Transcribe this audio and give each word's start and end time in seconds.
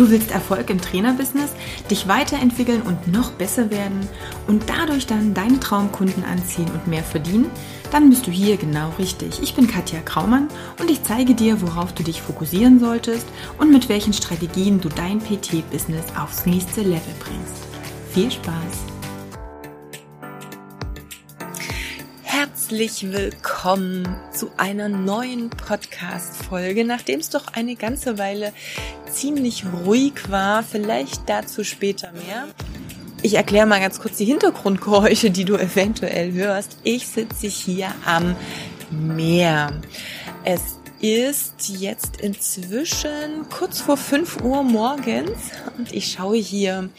Du 0.00 0.10
willst 0.10 0.30
Erfolg 0.30 0.70
im 0.70 0.80
Trainerbusiness, 0.80 1.50
dich 1.90 2.08
weiterentwickeln 2.08 2.80
und 2.80 3.08
noch 3.08 3.32
besser 3.32 3.70
werden 3.70 4.08
und 4.46 4.62
dadurch 4.66 5.06
dann 5.06 5.34
deine 5.34 5.60
Traumkunden 5.60 6.24
anziehen 6.24 6.70
und 6.72 6.86
mehr 6.86 7.02
verdienen? 7.02 7.50
Dann 7.90 8.08
bist 8.08 8.26
du 8.26 8.30
hier 8.30 8.56
genau 8.56 8.94
richtig. 8.98 9.42
Ich 9.42 9.54
bin 9.54 9.66
Katja 9.66 10.00
Kraumann 10.00 10.48
und 10.78 10.90
ich 10.90 11.02
zeige 11.02 11.34
dir, 11.34 11.60
worauf 11.60 11.92
du 11.92 12.02
dich 12.02 12.22
fokussieren 12.22 12.80
solltest 12.80 13.26
und 13.58 13.70
mit 13.70 13.90
welchen 13.90 14.14
Strategien 14.14 14.80
du 14.80 14.88
dein 14.88 15.18
PT-Business 15.18 16.06
aufs 16.18 16.46
nächste 16.46 16.80
Level 16.80 17.14
bringst. 17.18 17.66
Viel 18.14 18.30
Spaß! 18.30 18.54
Herzlich 22.22 23.12
willkommen 23.12 24.08
zu 24.32 24.50
einer 24.56 24.88
neuen 24.88 25.50
Podcast-Folge, 25.50 26.84
nachdem 26.86 27.20
es 27.20 27.28
doch 27.28 27.48
eine 27.52 27.76
ganze 27.76 28.16
Weile 28.16 28.54
ziemlich 29.12 29.64
ruhig 29.84 30.30
war. 30.30 30.62
Vielleicht 30.62 31.28
dazu 31.28 31.64
später 31.64 32.12
mehr. 32.12 32.46
Ich 33.22 33.34
erkläre 33.34 33.66
mal 33.66 33.80
ganz 33.80 34.00
kurz 34.00 34.16
die 34.16 34.24
Hintergrundgeräusche, 34.24 35.30
die 35.30 35.44
du 35.44 35.56
eventuell 35.56 36.32
hörst. 36.32 36.78
Ich 36.84 37.06
sitze 37.06 37.48
hier 37.48 37.88
am 38.06 38.34
Meer. 38.90 39.72
Es 40.44 40.80
ist 41.00 41.68
jetzt 41.68 42.20
inzwischen 42.20 43.48
kurz 43.48 43.80
vor 43.80 43.96
5 43.96 44.42
Uhr 44.42 44.62
morgens 44.62 45.38
und 45.78 45.90
ich 45.92 46.12
schaue 46.12 46.36
hier 46.36 46.90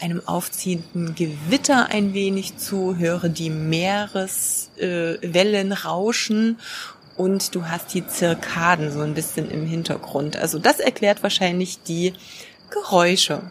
einem 0.00 0.26
aufziehenden 0.26 1.14
Gewitter 1.14 1.86
ein 1.90 2.14
wenig 2.14 2.56
zu, 2.56 2.96
höre 2.96 3.28
die 3.28 3.50
Meereswellen 3.50 5.70
äh, 5.70 5.74
rauschen 5.74 6.58
und 7.16 7.54
du 7.54 7.66
hast 7.66 7.94
die 7.94 8.06
Zirkaden 8.06 8.90
so 8.90 9.00
ein 9.00 9.14
bisschen 9.14 9.50
im 9.50 9.66
Hintergrund. 9.66 10.36
Also 10.36 10.58
das 10.58 10.80
erklärt 10.80 11.22
wahrscheinlich 11.22 11.82
die 11.82 12.14
Geräusche. 12.70 13.42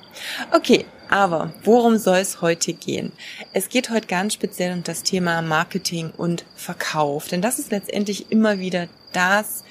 Okay, 0.52 0.85
aber 1.09 1.54
worum 1.63 1.98
soll 1.98 2.18
es 2.18 2.41
heute 2.41 2.73
gehen? 2.73 3.12
Es 3.54 3.70
geht 3.70 3.90
heute 3.90 4.07
ganz 4.07 4.34
speziell 4.34 4.73
um 4.73 4.84
das 4.84 5.04
Thema 5.04 5.41
Marketing 5.41 6.12
und 6.18 6.43
Verkauf, 6.55 7.27
denn 7.27 7.41
das 7.41 7.60
ist 7.60 7.71
letztendlich 7.71 8.32
immer 8.32 8.60
wieder 8.60 8.88
das 9.12 9.63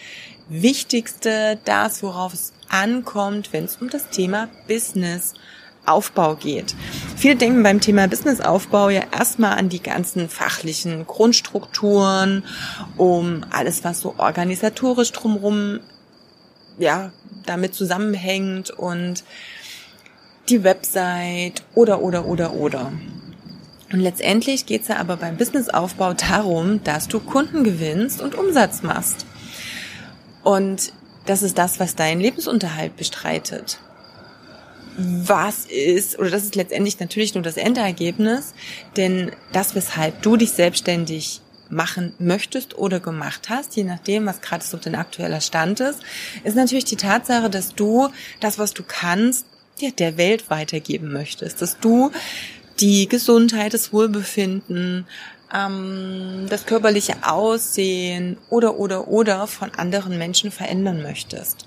Wichtigste, 0.48 1.58
das, 1.64 2.02
worauf 2.02 2.32
es 2.34 2.52
ankommt, 2.68 3.52
wenn 3.52 3.64
es 3.64 3.76
um 3.76 3.90
das 3.90 4.08
Thema 4.10 4.48
Business 4.68 5.34
Aufbau 5.84 6.36
geht. 6.36 6.74
Viele 7.16 7.36
denken 7.36 7.62
beim 7.62 7.80
Thema 7.80 8.06
Businessaufbau 8.06 8.88
ja 8.90 9.02
erstmal 9.12 9.58
an 9.58 9.68
die 9.68 9.82
ganzen 9.82 10.28
fachlichen 10.28 11.06
Grundstrukturen, 11.06 12.44
um 12.96 13.44
alles, 13.50 13.82
was 13.84 14.00
so 14.00 14.14
organisatorisch 14.18 15.12
drumherum, 15.12 15.80
ja, 16.78 17.12
damit 17.46 17.74
zusammenhängt 17.74 18.70
und 18.70 19.24
die 20.48 20.64
Website 20.64 21.62
oder, 21.74 22.00
oder, 22.00 22.26
oder, 22.26 22.54
oder. 22.54 22.92
Und 23.92 24.00
letztendlich 24.00 24.66
geht's 24.66 24.88
ja 24.88 24.96
aber 24.96 25.16
beim 25.16 25.36
Businessaufbau 25.36 26.14
darum, 26.14 26.82
dass 26.82 27.08
du 27.08 27.20
Kunden 27.20 27.62
gewinnst 27.62 28.22
und 28.22 28.34
Umsatz 28.34 28.82
machst. 28.82 29.26
Und 30.42 30.92
das 31.26 31.42
ist 31.42 31.58
das, 31.58 31.78
was 31.78 31.94
deinen 31.94 32.20
Lebensunterhalt 32.20 32.96
bestreitet. 32.96 33.78
Was 34.96 35.66
ist, 35.66 36.18
oder 36.18 36.30
das 36.30 36.44
ist 36.44 36.54
letztendlich 36.54 37.00
natürlich 37.00 37.34
nur 37.34 37.42
das 37.42 37.56
Endergebnis, 37.56 38.54
denn 38.96 39.32
das, 39.52 39.74
weshalb 39.74 40.22
du 40.22 40.36
dich 40.36 40.52
selbstständig 40.52 41.40
machen 41.70 42.12
möchtest 42.18 42.76
oder 42.76 43.00
gemacht 43.00 43.48
hast, 43.48 43.74
je 43.76 43.84
nachdem, 43.84 44.26
was 44.26 44.42
gerade 44.42 44.64
so 44.64 44.76
dein 44.76 44.94
aktueller 44.94 45.40
Stand 45.40 45.80
ist, 45.80 46.00
ist 46.44 46.56
natürlich 46.56 46.84
die 46.84 46.96
Tatsache, 46.96 47.48
dass 47.48 47.74
du 47.74 48.10
das, 48.40 48.58
was 48.58 48.74
du 48.74 48.82
kannst, 48.86 49.46
ja, 49.78 49.90
der 49.90 50.18
Welt 50.18 50.50
weitergeben 50.50 51.12
möchtest, 51.12 51.62
dass 51.62 51.78
du 51.78 52.10
die 52.80 53.08
Gesundheit, 53.08 53.72
das 53.72 53.92
Wohlbefinden, 53.92 55.06
ähm, 55.52 56.46
das 56.48 56.66
körperliche 56.66 57.14
Aussehen 57.22 58.36
oder 58.50 58.78
oder 58.78 59.08
oder 59.08 59.46
von 59.46 59.70
anderen 59.74 60.18
Menschen 60.18 60.50
verändern 60.50 61.02
möchtest. 61.02 61.66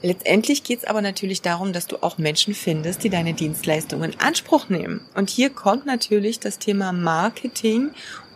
Letztendlich 0.00 0.62
geht 0.62 0.80
es 0.80 0.84
aber 0.84 1.02
natürlich 1.02 1.42
darum, 1.42 1.72
dass 1.72 1.88
du 1.88 1.96
auch 2.02 2.18
Menschen 2.18 2.54
findest, 2.54 3.02
die 3.02 3.10
deine 3.10 3.34
Dienstleistungen 3.34 4.12
in 4.12 4.20
Anspruch 4.20 4.68
nehmen. 4.68 5.00
Und 5.14 5.28
hier 5.28 5.50
kommt 5.50 5.86
natürlich 5.86 6.38
das 6.38 6.58
Thema 6.58 6.92
Marketing 6.92 7.90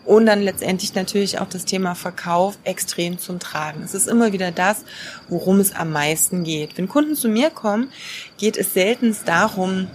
und 0.04 0.26
dann 0.26 0.42
letztendlich 0.42 0.94
natürlich 0.94 1.38
auch 1.38 1.48
das 1.48 1.64
Thema 1.64 1.94
Verkauf 1.94 2.58
extrem 2.64 3.18
zum 3.18 3.38
Tragen. 3.38 3.82
Es 3.84 3.94
ist 3.94 4.08
immer 4.08 4.32
wieder 4.32 4.50
das, 4.50 4.84
worum 5.28 5.60
es 5.60 5.72
am 5.72 5.92
meisten 5.92 6.42
geht. 6.42 6.76
Wenn 6.76 6.88
Kunden 6.88 7.14
zu 7.14 7.28
mir 7.28 7.50
kommen, 7.50 7.92
geht 8.38 8.56
es 8.56 8.74
selten 8.74 9.16
darum, 9.24 9.86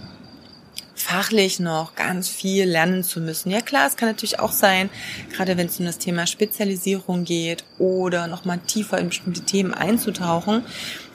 fachlich 0.98 1.60
noch 1.60 1.94
ganz 1.94 2.28
viel 2.28 2.64
lernen 2.64 3.02
zu 3.02 3.20
müssen. 3.20 3.50
Ja 3.50 3.60
klar, 3.60 3.86
es 3.86 3.96
kann 3.96 4.08
natürlich 4.08 4.40
auch 4.40 4.52
sein, 4.52 4.90
gerade 5.32 5.56
wenn 5.56 5.66
es 5.66 5.78
um 5.78 5.86
das 5.86 5.98
Thema 5.98 6.26
Spezialisierung 6.26 7.24
geht 7.24 7.64
oder 7.78 8.26
nochmal 8.26 8.58
tiefer 8.66 8.98
in 8.98 9.08
bestimmte 9.08 9.42
Themen 9.42 9.74
einzutauchen, 9.74 10.64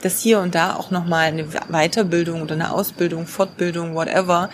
dass 0.02 0.20
hier 0.20 0.40
und 0.40 0.54
da 0.54 0.76
auch 0.76 0.90
nochmal 0.90 1.28
eine 1.28 1.46
Weiterbildung 1.68 2.42
oder 2.42 2.54
eine 2.54 2.72
Ausbildung, 2.72 3.26
Fortbildung, 3.26 3.94
whatever, 3.94 4.50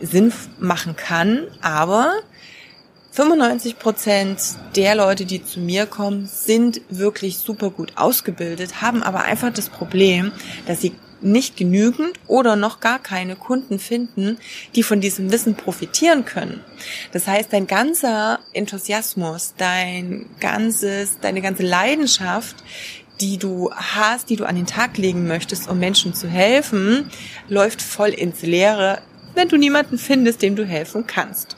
Sinn 0.00 0.32
machen 0.58 0.96
kann. 0.96 1.46
Aber 1.60 2.12
95 3.12 3.78
Prozent 3.78 4.40
der 4.74 4.96
Leute, 4.96 5.24
die 5.24 5.44
zu 5.44 5.60
mir 5.60 5.86
kommen, 5.86 6.26
sind 6.26 6.80
wirklich 6.88 7.38
super 7.38 7.70
gut 7.70 7.92
ausgebildet, 7.96 8.82
haben 8.82 9.04
aber 9.04 9.22
einfach 9.22 9.52
das 9.52 9.68
Problem, 9.68 10.32
dass 10.66 10.80
sie 10.80 10.94
nicht 11.24 11.56
genügend 11.56 12.18
oder 12.26 12.56
noch 12.56 12.80
gar 12.80 12.98
keine 12.98 13.36
Kunden 13.36 13.78
finden, 13.78 14.38
die 14.74 14.82
von 14.82 15.00
diesem 15.00 15.32
Wissen 15.32 15.54
profitieren 15.54 16.24
können. 16.24 16.60
Das 17.12 17.26
heißt, 17.26 17.52
dein 17.52 17.66
ganzer 17.66 18.40
Enthusiasmus, 18.52 19.54
dein 19.56 20.26
ganzes, 20.40 21.18
deine 21.20 21.40
ganze 21.40 21.62
Leidenschaft, 21.62 22.56
die 23.20 23.38
du 23.38 23.70
hast, 23.72 24.30
die 24.30 24.36
du 24.36 24.44
an 24.44 24.56
den 24.56 24.66
Tag 24.66 24.98
legen 24.98 25.26
möchtest, 25.26 25.68
um 25.68 25.78
Menschen 25.78 26.14
zu 26.14 26.28
helfen, 26.28 27.10
läuft 27.48 27.80
voll 27.80 28.10
ins 28.10 28.42
Leere, 28.42 29.00
wenn 29.34 29.48
du 29.48 29.56
niemanden 29.56 29.98
findest, 29.98 30.42
dem 30.42 30.56
du 30.56 30.64
helfen 30.64 31.06
kannst. 31.06 31.56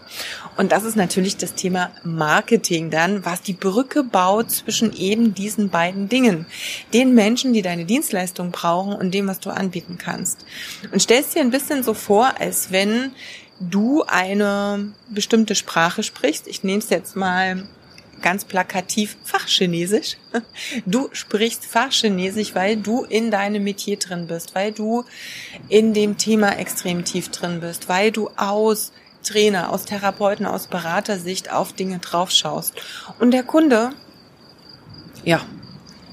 Und 0.56 0.72
das 0.72 0.84
ist 0.84 0.96
natürlich 0.96 1.36
das 1.36 1.54
Thema 1.54 1.90
Marketing 2.02 2.90
dann, 2.90 3.24
was 3.24 3.42
die 3.42 3.52
Brücke 3.52 4.02
baut 4.02 4.50
zwischen 4.50 4.96
eben 4.96 5.34
diesen 5.34 5.70
beiden 5.70 6.08
Dingen. 6.08 6.46
Den 6.92 7.14
Menschen, 7.14 7.52
die 7.52 7.62
deine 7.62 7.84
Dienstleistung 7.84 8.50
brauchen 8.50 8.94
und 8.94 9.12
dem, 9.12 9.26
was 9.28 9.40
du 9.40 9.50
anbieten 9.50 9.98
kannst. 9.98 10.44
Und 10.92 11.00
stellst 11.00 11.34
dir 11.34 11.40
ein 11.40 11.50
bisschen 11.50 11.82
so 11.82 11.94
vor, 11.94 12.40
als 12.40 12.72
wenn 12.72 13.12
du 13.60 14.02
eine 14.04 14.92
bestimmte 15.08 15.54
Sprache 15.54 16.02
sprichst. 16.02 16.46
Ich 16.46 16.64
nehme 16.64 16.78
es 16.78 16.90
jetzt 16.90 17.16
mal 17.16 17.66
ganz 18.22 18.44
plakativ 18.44 19.16
Fachchinesisch. 19.24 20.16
Du 20.86 21.08
sprichst 21.12 21.64
Fachchinesisch, 21.64 22.54
weil 22.54 22.76
du 22.76 23.04
in 23.04 23.30
deinem 23.30 23.64
Metier 23.64 23.98
drin 23.98 24.26
bist, 24.26 24.54
weil 24.54 24.72
du 24.72 25.04
in 25.68 25.94
dem 25.94 26.16
Thema 26.16 26.58
extrem 26.58 27.04
tief 27.04 27.30
drin 27.30 27.60
bist, 27.60 27.88
weil 27.88 28.10
du 28.10 28.30
aus 28.36 28.92
Trainer, 29.26 29.72
aus 29.72 29.84
Therapeuten, 29.84 30.46
aus 30.46 30.68
Beratersicht 30.68 31.52
auf 31.52 31.72
Dinge 31.72 31.98
draufschaust. 31.98 32.74
Und 33.18 33.32
der 33.32 33.42
Kunde, 33.42 33.90
ja, 35.24 35.40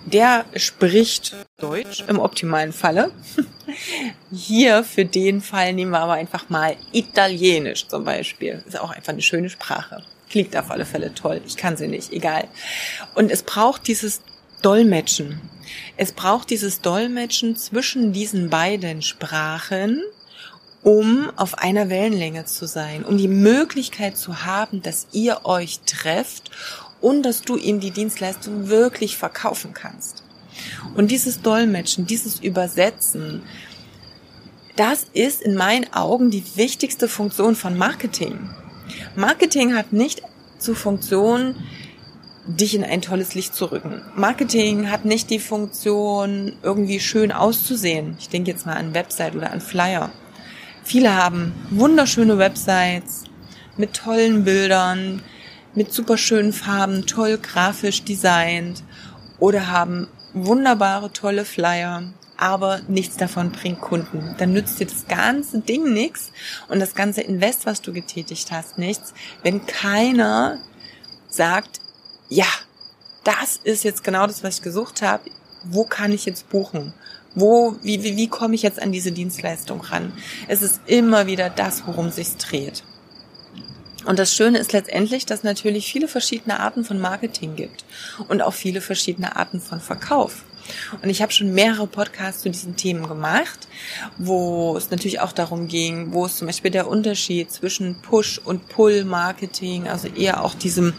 der 0.05 0.45
spricht 0.55 1.35
Deutsch 1.57 2.03
im 2.07 2.19
optimalen 2.19 2.73
Falle. 2.73 3.11
Hier 4.31 4.83
für 4.83 5.05
den 5.05 5.41
Fall 5.41 5.73
nehmen 5.73 5.91
wir 5.91 5.99
aber 5.99 6.13
einfach 6.13 6.49
mal 6.49 6.75
Italienisch 6.91 7.87
zum 7.87 8.03
Beispiel. 8.03 8.63
Ist 8.67 8.79
auch 8.79 8.91
einfach 8.91 9.13
eine 9.13 9.21
schöne 9.21 9.49
Sprache. 9.49 10.03
Klingt 10.29 10.57
auf 10.57 10.71
alle 10.71 10.85
Fälle 10.85 11.13
toll. 11.13 11.41
Ich 11.45 11.55
kann 11.55 11.77
sie 11.77 11.87
nicht, 11.87 12.11
egal. 12.11 12.47
Und 13.15 13.31
es 13.31 13.43
braucht 13.43 13.87
dieses 13.87 14.21
Dolmetschen. 14.61 15.39
Es 15.95 16.11
braucht 16.11 16.49
dieses 16.49 16.81
Dolmetschen 16.81 17.55
zwischen 17.55 18.13
diesen 18.13 18.49
beiden 18.49 19.01
Sprachen, 19.01 20.01
um 20.83 21.31
auf 21.37 21.57
einer 21.57 21.89
Wellenlänge 21.89 22.45
zu 22.45 22.65
sein, 22.65 23.05
um 23.05 23.17
die 23.17 23.27
Möglichkeit 23.29 24.17
zu 24.17 24.45
haben, 24.45 24.81
dass 24.81 25.07
ihr 25.13 25.45
euch 25.45 25.79
trefft 25.85 26.51
und 27.01 27.23
dass 27.23 27.41
du 27.41 27.57
ihm 27.57 27.79
die 27.79 27.91
Dienstleistung 27.91 28.67
wirklich 28.67 29.17
verkaufen 29.17 29.73
kannst. 29.73 30.23
Und 30.95 31.09
dieses 31.09 31.41
Dolmetschen, 31.41 32.05
dieses 32.05 32.39
Übersetzen, 32.39 33.43
das 34.75 35.05
ist 35.13 35.41
in 35.41 35.55
meinen 35.55 35.91
Augen 35.93 36.31
die 36.31 36.43
wichtigste 36.55 37.07
Funktion 37.07 37.55
von 37.55 37.77
Marketing. 37.77 38.49
Marketing 39.15 39.75
hat 39.75 39.93
nicht 39.93 40.21
zur 40.59 40.75
Funktion, 40.75 41.55
dich 42.45 42.75
in 42.75 42.83
ein 42.83 43.01
tolles 43.01 43.35
Licht 43.35 43.55
zu 43.55 43.65
rücken. 43.71 44.01
Marketing 44.15 44.91
hat 44.91 45.05
nicht 45.05 45.29
die 45.29 45.39
Funktion, 45.39 46.53
irgendwie 46.61 46.99
schön 46.99 47.31
auszusehen. 47.31 48.17
Ich 48.19 48.29
denke 48.29 48.51
jetzt 48.51 48.65
mal 48.65 48.75
an 48.75 48.93
Website 48.93 49.35
oder 49.35 49.51
an 49.51 49.61
Flyer. 49.61 50.11
Viele 50.85 51.15
haben 51.15 51.53
wunderschöne 51.69 52.37
Websites 52.37 53.23
mit 53.77 53.93
tollen 53.93 54.43
Bildern, 54.43 55.23
mit 55.75 55.93
super 55.93 56.17
schönen 56.17 56.51
Farben, 56.51 57.05
toll 57.05 57.37
grafisch 57.37 58.03
designt 58.03 58.83
oder 59.39 59.67
haben 59.67 60.07
wunderbare, 60.33 61.11
tolle 61.13 61.45
Flyer, 61.45 62.03
aber 62.35 62.81
nichts 62.89 63.15
davon 63.15 63.53
bringt 63.53 63.79
Kunden. 63.79 64.35
Dann 64.37 64.51
nützt 64.51 64.77
dir 64.79 64.85
das 64.85 65.07
ganze 65.07 65.61
Ding 65.61 65.93
nichts 65.93 66.33
und 66.67 66.81
das 66.81 66.95
ganze 66.95 67.21
Invest, 67.21 67.65
was 67.65 67.81
du 67.81 67.93
getätigt 67.93 68.51
hast, 68.51 68.77
nichts, 68.77 69.13
wenn 69.41 69.65
keiner 69.65 70.59
sagt, 71.29 71.79
ja, 72.27 72.47
das 73.23 73.55
ist 73.63 73.85
jetzt 73.85 74.03
genau 74.03 74.27
das, 74.27 74.43
was 74.43 74.57
ich 74.57 74.63
gesucht 74.63 75.01
habe. 75.01 75.23
Wo 75.63 75.85
kann 75.85 76.11
ich 76.11 76.25
jetzt 76.25 76.49
buchen? 76.49 76.93
Wo, 77.35 77.75
wie, 77.81 78.03
wie, 78.03 78.15
wie 78.15 78.27
komme 78.27 78.55
ich 78.55 78.61
jetzt 78.61 78.81
an 78.81 78.91
diese 78.91 79.11
Dienstleistung 79.11 79.81
ran? 79.81 80.13
Es 80.47 80.61
ist 80.61 80.81
immer 80.85 81.25
wieder 81.25 81.49
das, 81.49 81.87
worum 81.87 82.11
sich's 82.11 82.37
dreht. 82.37 82.83
Und 84.05 84.19
das 84.19 84.35
Schöne 84.35 84.59
ist 84.59 84.73
letztendlich, 84.73 85.25
dass 85.25 85.43
natürlich 85.43 85.91
viele 85.91 86.07
verschiedene 86.07 86.59
Arten 86.59 86.83
von 86.83 86.99
Marketing 86.99 87.55
gibt 87.55 87.85
und 88.27 88.41
auch 88.41 88.53
viele 88.53 88.81
verschiedene 88.81 89.35
Arten 89.35 89.61
von 89.61 89.79
Verkauf. 89.79 90.43
Und 91.01 91.09
ich 91.09 91.21
habe 91.21 91.31
schon 91.31 91.53
mehrere 91.53 91.87
Podcasts 91.87 92.41
zu 92.41 92.49
diesen 92.49 92.75
Themen 92.75 93.07
gemacht, 93.07 93.67
wo 94.17 94.77
es 94.77 94.91
natürlich 94.91 95.19
auch 95.19 95.33
darum 95.33 95.67
ging, 95.67 96.13
wo 96.13 96.25
es 96.25 96.37
zum 96.37 96.47
Beispiel 96.47 96.71
der 96.71 96.87
Unterschied 96.87 97.51
zwischen 97.51 97.95
Push- 98.01 98.39
und 98.39 98.69
Pull-Marketing, 98.69 99.87
also 99.87 100.07
eher 100.07 100.43
auch 100.43 100.53
diesem 100.53 100.93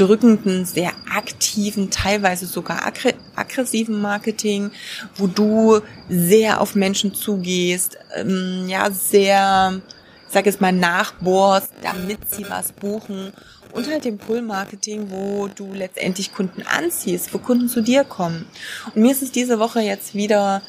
drückenden, 0.00 0.64
sehr 0.64 0.92
aktiven, 1.14 1.90
teilweise 1.90 2.46
sogar 2.46 2.92
aggressiven 3.36 4.00
Marketing, 4.00 4.70
wo 5.16 5.26
du 5.26 5.80
sehr 6.08 6.60
auf 6.60 6.74
Menschen 6.74 7.14
zugehst, 7.14 7.98
ähm, 8.16 8.66
ja, 8.68 8.90
sehr, 8.90 9.80
sag 10.28 10.46
jetzt 10.46 10.60
mal, 10.60 10.72
nachbohrst, 10.72 11.72
damit 11.82 12.30
sie 12.30 12.48
was 12.48 12.72
buchen 12.72 13.32
und 13.72 13.88
halt 13.88 14.04
dem 14.04 14.18
Pull-Marketing, 14.18 15.10
wo 15.10 15.48
du 15.54 15.72
letztendlich 15.72 16.32
Kunden 16.32 16.62
anziehst, 16.62 17.32
wo 17.32 17.38
Kunden 17.38 17.68
zu 17.68 17.82
dir 17.82 18.04
kommen. 18.04 18.46
Und 18.94 19.02
mir 19.02 19.12
ist 19.12 19.22
es 19.22 19.32
diese 19.32 19.58
Woche 19.58 19.80
jetzt 19.80 20.14
wieder, 20.14 20.62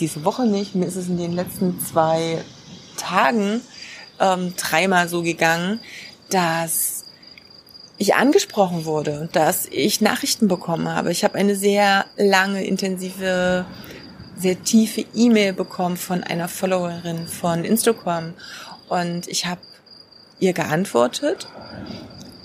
diese 0.00 0.24
Woche 0.24 0.46
nicht, 0.46 0.74
mir 0.74 0.86
ist 0.86 0.96
es 0.96 1.08
in 1.08 1.18
den 1.18 1.32
letzten 1.32 1.78
zwei 1.80 2.42
Tagen 2.96 3.60
ähm, 4.20 4.54
dreimal 4.56 5.08
so 5.08 5.22
gegangen, 5.22 5.80
dass 6.30 6.91
ich 8.02 8.14
angesprochen 8.14 8.84
wurde, 8.84 9.28
dass 9.32 9.66
ich 9.70 10.00
Nachrichten 10.00 10.48
bekommen 10.48 10.88
habe. 10.88 11.12
Ich 11.12 11.24
habe 11.24 11.36
eine 11.36 11.54
sehr 11.54 12.04
lange, 12.16 12.64
intensive, 12.64 13.64
sehr 14.36 14.62
tiefe 14.62 15.04
E-Mail 15.14 15.52
bekommen 15.52 15.96
von 15.96 16.24
einer 16.24 16.48
Followerin 16.48 17.26
von 17.28 17.64
Instagram 17.64 18.34
und 18.88 19.28
ich 19.28 19.46
habe 19.46 19.60
ihr 20.40 20.52
geantwortet 20.52 21.46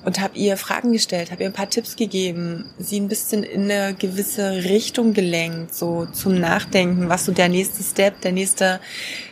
und 0.06 0.22
habe 0.22 0.38
ihr 0.38 0.58
Fragen 0.58 0.94
gestellt, 0.94 1.32
habe 1.32 1.42
ihr 1.42 1.50
ein 1.50 1.54
paar 1.54 1.70
Tipps 1.72 1.96
gegeben, 1.96 2.66
sie 2.78 3.00
ein 3.00 3.08
bisschen 3.08 3.42
in 3.44 3.64
eine 3.64 3.96
gewisse 3.96 4.64
Richtung 4.64 5.14
gelenkt, 5.14 5.74
so 5.74 6.06
zum 6.06 6.40
Nachdenken, 6.40 7.10
was 7.10 7.26
so 7.26 7.32
der 7.32 7.50
nächste 7.50 7.84
Step, 7.84 8.22
der 8.22 8.32
nächste, 8.32 8.80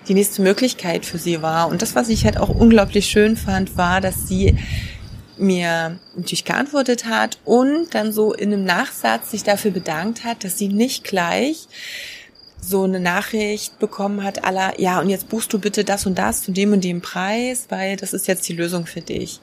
die 0.07 0.15
nächste 0.15 0.41
Möglichkeit 0.41 1.05
für 1.05 1.19
sie 1.19 1.43
war. 1.43 1.67
Und 1.67 1.83
das, 1.83 1.95
was 1.95 2.09
ich 2.09 2.25
halt 2.25 2.37
auch 2.37 2.49
unglaublich 2.49 3.05
schön 3.05 3.37
fand, 3.37 3.77
war, 3.77 4.01
dass 4.01 4.27
sie 4.27 4.57
mir 5.37 5.99
natürlich 6.15 6.45
geantwortet 6.45 7.05
hat 7.05 7.39
und 7.45 7.93
dann 7.93 8.11
so 8.11 8.33
in 8.33 8.53
einem 8.53 8.63
Nachsatz 8.63 9.31
sich 9.31 9.43
dafür 9.43 9.71
bedankt 9.71 10.23
hat, 10.23 10.43
dass 10.43 10.57
sie 10.57 10.69
nicht 10.69 11.03
gleich 11.03 11.67
so 12.61 12.83
eine 12.83 12.99
Nachricht 12.99 13.77
bekommen 13.79 14.23
hat, 14.23 14.43
aller, 14.43 14.79
ja, 14.79 14.99
und 14.99 15.09
jetzt 15.09 15.29
buchst 15.29 15.53
du 15.53 15.59
bitte 15.59 15.83
das 15.83 16.05
und 16.05 16.17
das 16.17 16.41
zu 16.41 16.51
dem 16.51 16.73
und 16.73 16.83
dem 16.83 17.01
Preis, 17.01 17.67
weil 17.69 17.95
das 17.95 18.13
ist 18.13 18.27
jetzt 18.27 18.47
die 18.49 18.53
Lösung 18.53 18.85
für 18.85 19.01
dich. 19.01 19.39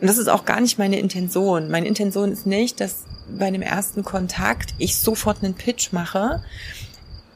Und 0.00 0.08
das 0.08 0.18
ist 0.18 0.28
auch 0.28 0.44
gar 0.44 0.60
nicht 0.60 0.78
meine 0.78 0.98
Intention. 0.98 1.70
Meine 1.70 1.86
Intention 1.86 2.32
ist 2.32 2.46
nicht, 2.46 2.80
dass 2.80 3.04
bei 3.28 3.50
dem 3.50 3.62
ersten 3.62 4.04
Kontakt 4.04 4.74
ich 4.78 4.98
sofort 4.98 5.42
einen 5.42 5.54
Pitch 5.54 5.92
mache, 5.92 6.42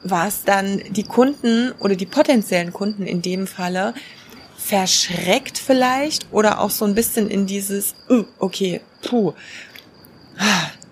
was 0.03 0.43
dann 0.43 0.81
die 0.89 1.03
Kunden 1.03 1.71
oder 1.79 1.95
die 1.95 2.05
potenziellen 2.05 2.73
Kunden 2.73 3.05
in 3.05 3.21
dem 3.21 3.45
Falle 3.45 3.93
verschreckt 4.63 5.57
vielleicht 5.57 6.27
oder 6.31 6.59
auch 6.59 6.69
so 6.69 6.85
ein 6.85 6.95
bisschen 6.95 7.29
in 7.29 7.45
dieses, 7.45 7.95
uh, 8.09 8.25
okay, 8.39 8.81
puh. 9.01 9.33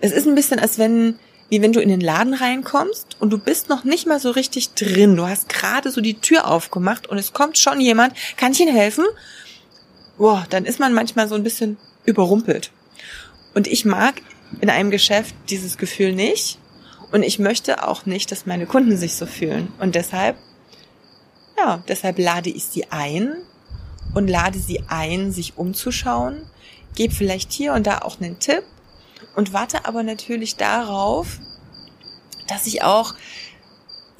Es 0.00 0.12
ist 0.12 0.26
ein 0.26 0.34
bisschen, 0.34 0.58
als 0.58 0.78
wenn, 0.78 1.18
wie 1.48 1.62
wenn 1.62 1.72
du 1.72 1.80
in 1.80 1.88
den 1.88 2.00
Laden 2.00 2.34
reinkommst 2.34 3.16
und 3.20 3.30
du 3.30 3.38
bist 3.38 3.68
noch 3.68 3.84
nicht 3.84 4.06
mal 4.06 4.20
so 4.20 4.30
richtig 4.30 4.74
drin. 4.74 5.16
Du 5.16 5.26
hast 5.26 5.48
gerade 5.48 5.90
so 5.90 6.00
die 6.00 6.20
Tür 6.20 6.48
aufgemacht 6.48 7.06
und 7.06 7.18
es 7.18 7.32
kommt 7.32 7.58
schon 7.58 7.80
jemand, 7.80 8.14
kann 8.36 8.52
ich 8.52 8.60
Ihnen 8.60 8.74
helfen? 8.74 9.04
boah, 10.20 10.46
dann 10.50 10.66
ist 10.66 10.78
man 10.78 10.92
manchmal 10.92 11.28
so 11.28 11.34
ein 11.34 11.42
bisschen 11.42 11.78
überrumpelt. 12.04 12.70
Und 13.54 13.66
ich 13.66 13.86
mag 13.86 14.20
in 14.60 14.68
einem 14.68 14.90
Geschäft 14.90 15.34
dieses 15.48 15.78
Gefühl 15.78 16.12
nicht. 16.12 16.58
Und 17.10 17.22
ich 17.22 17.38
möchte 17.38 17.88
auch 17.88 18.04
nicht, 18.04 18.30
dass 18.30 18.44
meine 18.44 18.66
Kunden 18.66 18.98
sich 18.98 19.14
so 19.14 19.24
fühlen. 19.24 19.72
Und 19.80 19.94
deshalb, 19.94 20.36
ja, 21.56 21.82
deshalb 21.88 22.18
lade 22.18 22.50
ich 22.50 22.66
sie 22.66 22.84
ein 22.90 23.34
und 24.14 24.28
lade 24.28 24.58
sie 24.58 24.84
ein, 24.88 25.32
sich 25.32 25.56
umzuschauen, 25.56 26.42
gebe 26.94 27.14
vielleicht 27.14 27.52
hier 27.52 27.72
und 27.72 27.86
da 27.86 27.98
auch 27.98 28.20
einen 28.20 28.38
Tipp 28.38 28.64
und 29.36 29.52
warte 29.52 29.84
aber 29.84 30.02
natürlich 30.02 30.56
darauf, 30.56 31.38
dass 32.48 32.66
ich 32.66 32.82
auch 32.82 33.14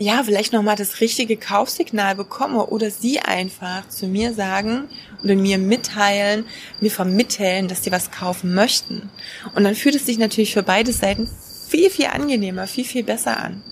ja, 0.00 0.22
vielleicht 0.24 0.54
nochmal 0.54 0.76
das 0.76 1.02
richtige 1.02 1.36
Kaufsignal 1.36 2.14
bekomme 2.14 2.66
oder 2.66 2.90
sie 2.90 3.20
einfach 3.20 3.86
zu 3.90 4.06
mir 4.06 4.32
sagen 4.32 4.88
oder 5.22 5.34
mir 5.34 5.58
mitteilen, 5.58 6.46
mir 6.80 6.90
vermitteln, 6.90 7.68
dass 7.68 7.84
sie 7.84 7.92
was 7.92 8.10
kaufen 8.10 8.54
möchten. 8.54 9.10
Und 9.54 9.62
dann 9.62 9.74
fühlt 9.74 9.94
es 9.94 10.06
sich 10.06 10.16
natürlich 10.16 10.54
für 10.54 10.62
beide 10.62 10.90
Seiten 10.94 11.28
viel, 11.68 11.90
viel 11.90 12.06
angenehmer, 12.06 12.66
viel, 12.66 12.86
viel 12.86 13.04
besser 13.04 13.36
an. 13.36 13.62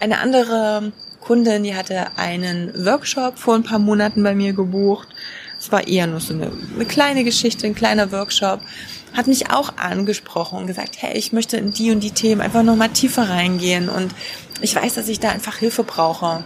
Eine 0.00 0.18
andere 0.18 0.92
Kundin, 1.24 1.64
die 1.64 1.74
hatte 1.74 2.16
einen 2.16 2.84
Workshop 2.84 3.38
vor 3.38 3.54
ein 3.54 3.62
paar 3.62 3.78
Monaten 3.78 4.22
bei 4.22 4.34
mir 4.34 4.52
gebucht. 4.52 5.08
Es 5.58 5.72
war 5.72 5.86
eher 5.86 6.06
nur 6.06 6.20
so 6.20 6.34
eine, 6.34 6.52
eine 6.74 6.84
kleine 6.84 7.24
Geschichte, 7.24 7.66
ein 7.66 7.74
kleiner 7.74 8.12
Workshop 8.12 8.60
hat 9.14 9.28
mich 9.28 9.50
auch 9.50 9.76
angesprochen 9.76 10.58
und 10.58 10.66
gesagt, 10.66 10.96
hey, 10.98 11.16
ich 11.16 11.32
möchte 11.32 11.56
in 11.56 11.72
die 11.72 11.92
und 11.92 12.00
die 12.00 12.10
Themen 12.10 12.40
einfach 12.40 12.64
nochmal 12.64 12.90
tiefer 12.90 13.28
reingehen 13.28 13.88
und 13.88 14.12
ich 14.60 14.74
weiß, 14.74 14.94
dass 14.94 15.08
ich 15.08 15.20
da 15.20 15.30
einfach 15.30 15.56
Hilfe 15.56 15.84
brauche. 15.84 16.42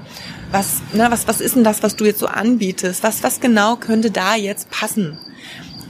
Was, 0.53 0.83
ne, 0.93 1.07
was, 1.11 1.27
was 1.27 1.41
ist 1.41 1.57
denn 1.57 1.65
das, 1.65 1.83
was 1.83 1.97
du 1.97 2.05
jetzt 2.05 2.21
so 2.21 2.27
anbietest? 2.27 3.03
Was, 3.03 3.23
was 3.23 3.41
genau 3.41 3.77
könnte 3.77 4.11
da 4.11 4.35
jetzt 4.37 4.71
passen? 4.71 5.19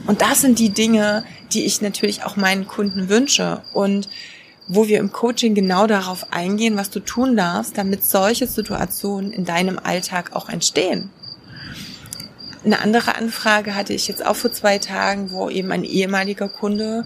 Und 0.07 0.21
das 0.21 0.41
sind 0.41 0.57
die 0.59 0.69
Dinge, 0.69 1.25
die 1.51 1.65
ich 1.65 1.81
natürlich 1.81 2.23
auch 2.23 2.37
meinen 2.37 2.65
Kunden 2.65 3.09
wünsche 3.09 3.61
und 3.73 4.07
wo 4.69 4.87
wir 4.87 4.99
im 4.99 5.11
Coaching 5.11 5.55
genau 5.55 5.87
darauf 5.87 6.31
eingehen, 6.31 6.77
was 6.77 6.91
du 6.91 6.99
tun 6.99 7.35
darfst, 7.35 7.77
damit 7.77 8.05
solche 8.05 8.45
Situationen 8.45 9.31
in 9.31 9.43
deinem 9.43 9.79
Alltag 9.79 10.35
auch 10.35 10.47
entstehen. 10.47 11.09
Eine 12.63 12.79
andere 12.79 13.15
Anfrage 13.15 13.73
hatte 13.75 13.93
ich 13.93 14.07
jetzt 14.07 14.23
auch 14.23 14.35
vor 14.35 14.51
zwei 14.51 14.77
Tagen, 14.77 15.31
wo 15.31 15.49
eben 15.49 15.71
ein 15.71 15.83
ehemaliger 15.83 16.47
Kunde 16.47 17.05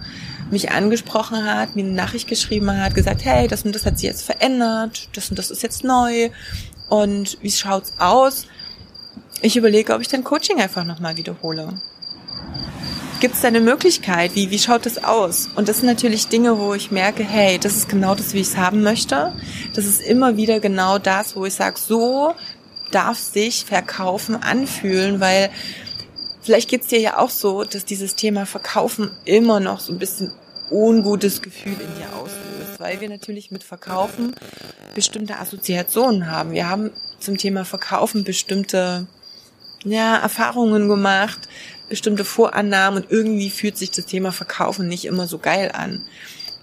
mich 0.51 0.71
angesprochen 0.71 1.45
hat, 1.45 1.75
mir 1.75 1.85
eine 1.85 1.93
Nachricht 1.93 2.27
geschrieben 2.27 2.75
hat, 2.75 2.95
gesagt, 2.95 3.23
hey, 3.23 3.47
das 3.47 3.63
und 3.63 3.73
das 3.73 3.85
hat 3.85 3.97
sich 3.97 4.07
jetzt 4.07 4.23
verändert, 4.23 5.09
das 5.13 5.29
und 5.29 5.39
das 5.39 5.49
ist 5.49 5.63
jetzt 5.63 5.85
neu 5.85 6.31
und 6.89 7.37
wie 7.41 7.51
schaut's 7.51 7.93
aus? 7.97 8.47
Ich 9.41 9.55
überlege, 9.55 9.93
ob 9.93 10.01
ich 10.01 10.09
dein 10.09 10.23
Coaching 10.23 10.59
einfach 10.59 10.83
nochmal 10.83 11.17
wiederhole. 11.17 11.69
Gibt 13.23 13.35
es 13.35 13.41
da 13.41 13.47
eine 13.47 13.61
Möglichkeit? 13.61 14.35
Wie, 14.35 14.51
wie 14.51 14.59
schaut 14.59 14.85
das 14.85 15.01
aus? 15.01 15.47
Und 15.55 15.69
das 15.69 15.77
sind 15.77 15.85
natürlich 15.85 16.27
Dinge, 16.27 16.59
wo 16.59 16.73
ich 16.73 16.91
merke, 16.91 17.23
hey, 17.23 17.57
das 17.57 17.77
ist 17.77 17.87
genau 17.87 18.15
das, 18.15 18.33
wie 18.33 18.41
ich 18.41 18.47
es 18.47 18.57
haben 18.57 18.83
möchte. 18.83 19.31
Das 19.73 19.85
ist 19.85 20.01
immer 20.01 20.35
wieder 20.35 20.59
genau 20.59 20.97
das, 20.99 21.33
wo 21.33 21.45
ich 21.45 21.53
sage, 21.53 21.79
so 21.79 22.35
darf 22.91 23.17
sich 23.17 23.63
Verkaufen 23.63 24.35
anfühlen, 24.35 25.21
weil 25.21 25.51
vielleicht 26.41 26.69
geht's 26.69 26.87
dir 26.87 26.99
ja 26.99 27.17
auch 27.17 27.29
so, 27.29 27.63
dass 27.63 27.85
dieses 27.85 28.15
Thema 28.15 28.45
Verkaufen 28.45 29.09
immer 29.23 29.61
noch 29.61 29.79
so 29.79 29.93
ein 29.93 29.99
bisschen 29.99 30.33
ungutes 30.69 31.41
Gefühl 31.41 31.77
in 31.79 31.95
dir 31.95 32.13
auslöst, 32.17 32.77
weil 32.79 32.99
wir 32.99 33.07
natürlich 33.07 33.51
mit 33.51 33.63
Verkaufen 33.63 34.35
bestimmte 34.95 35.39
Assoziationen 35.39 36.29
haben. 36.29 36.51
Wir 36.51 36.69
haben 36.69 36.91
zum 37.21 37.37
Thema 37.37 37.63
Verkaufen 37.63 38.25
bestimmte 38.25 39.07
ja, 39.85 40.17
Erfahrungen 40.17 40.87
gemacht, 40.87 41.47
bestimmte 41.93 42.25
Vorannahmen 42.25 43.03
und 43.03 43.11
irgendwie 43.11 43.51
fühlt 43.51 43.77
sich 43.77 43.91
das 43.91 44.07
Thema 44.07 44.31
Verkaufen 44.31 44.87
nicht 44.87 45.05
immer 45.05 45.27
so 45.27 45.37
geil 45.37 45.69
an. 45.71 46.01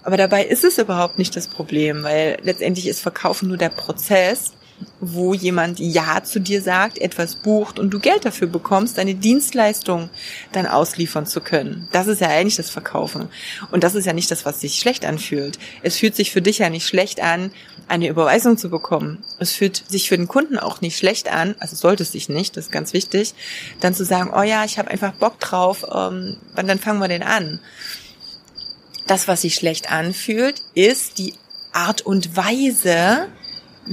Aber 0.03 0.17
dabei 0.17 0.43
ist 0.43 0.65
es 0.65 0.77
überhaupt 0.77 1.17
nicht 1.17 1.37
das 1.37 1.47
Problem, 1.47 2.03
weil 2.03 2.37
letztendlich 2.43 2.85
ist 2.85 2.99
Verkaufen 2.99 3.47
nur 3.47 3.55
der 3.55 3.69
Prozess 3.69 4.51
wo 4.99 5.33
jemand 5.33 5.79
Ja 5.79 6.23
zu 6.23 6.39
dir 6.39 6.61
sagt, 6.61 6.97
etwas 6.97 7.35
bucht 7.35 7.79
und 7.79 7.89
du 7.91 7.99
Geld 7.99 8.25
dafür 8.25 8.47
bekommst, 8.47 8.97
deine 8.97 9.15
Dienstleistung 9.15 10.09
dann 10.51 10.67
ausliefern 10.67 11.25
zu 11.25 11.41
können. 11.41 11.87
Das 11.91 12.07
ist 12.07 12.21
ja 12.21 12.29
eigentlich 12.29 12.55
das 12.55 12.69
Verkaufen. 12.69 13.29
Und 13.71 13.83
das 13.83 13.95
ist 13.95 14.05
ja 14.05 14.13
nicht 14.13 14.31
das, 14.31 14.45
was 14.45 14.61
sich 14.61 14.79
schlecht 14.79 15.05
anfühlt. 15.05 15.59
Es 15.81 15.97
fühlt 15.97 16.15
sich 16.15 16.31
für 16.31 16.41
dich 16.41 16.59
ja 16.59 16.69
nicht 16.69 16.87
schlecht 16.87 17.21
an, 17.21 17.51
eine 17.87 18.07
Überweisung 18.07 18.57
zu 18.57 18.69
bekommen. 18.69 19.23
Es 19.39 19.51
fühlt 19.53 19.83
sich 19.89 20.07
für 20.07 20.17
den 20.17 20.27
Kunden 20.27 20.57
auch 20.57 20.81
nicht 20.81 20.97
schlecht 20.97 21.31
an, 21.31 21.55
also 21.59 21.75
sollte 21.75 22.03
es 22.03 22.11
sich 22.11 22.29
nicht, 22.29 22.55
das 22.55 22.65
ist 22.65 22.71
ganz 22.71 22.93
wichtig, 22.93 23.33
dann 23.81 23.93
zu 23.93 24.05
sagen, 24.05 24.31
oh 24.33 24.43
ja, 24.43 24.63
ich 24.63 24.79
habe 24.79 24.89
einfach 24.89 25.13
Bock 25.13 25.39
drauf, 25.39 25.85
ähm, 25.93 26.37
dann 26.55 26.79
fangen 26.79 26.99
wir 26.99 27.09
denn 27.09 27.23
an? 27.23 27.59
Das, 29.07 29.27
was 29.27 29.41
sich 29.41 29.55
schlecht 29.55 29.91
anfühlt, 29.91 30.61
ist 30.73 31.17
die 31.17 31.33
Art 31.73 32.01
und 32.01 32.37
Weise, 32.37 33.27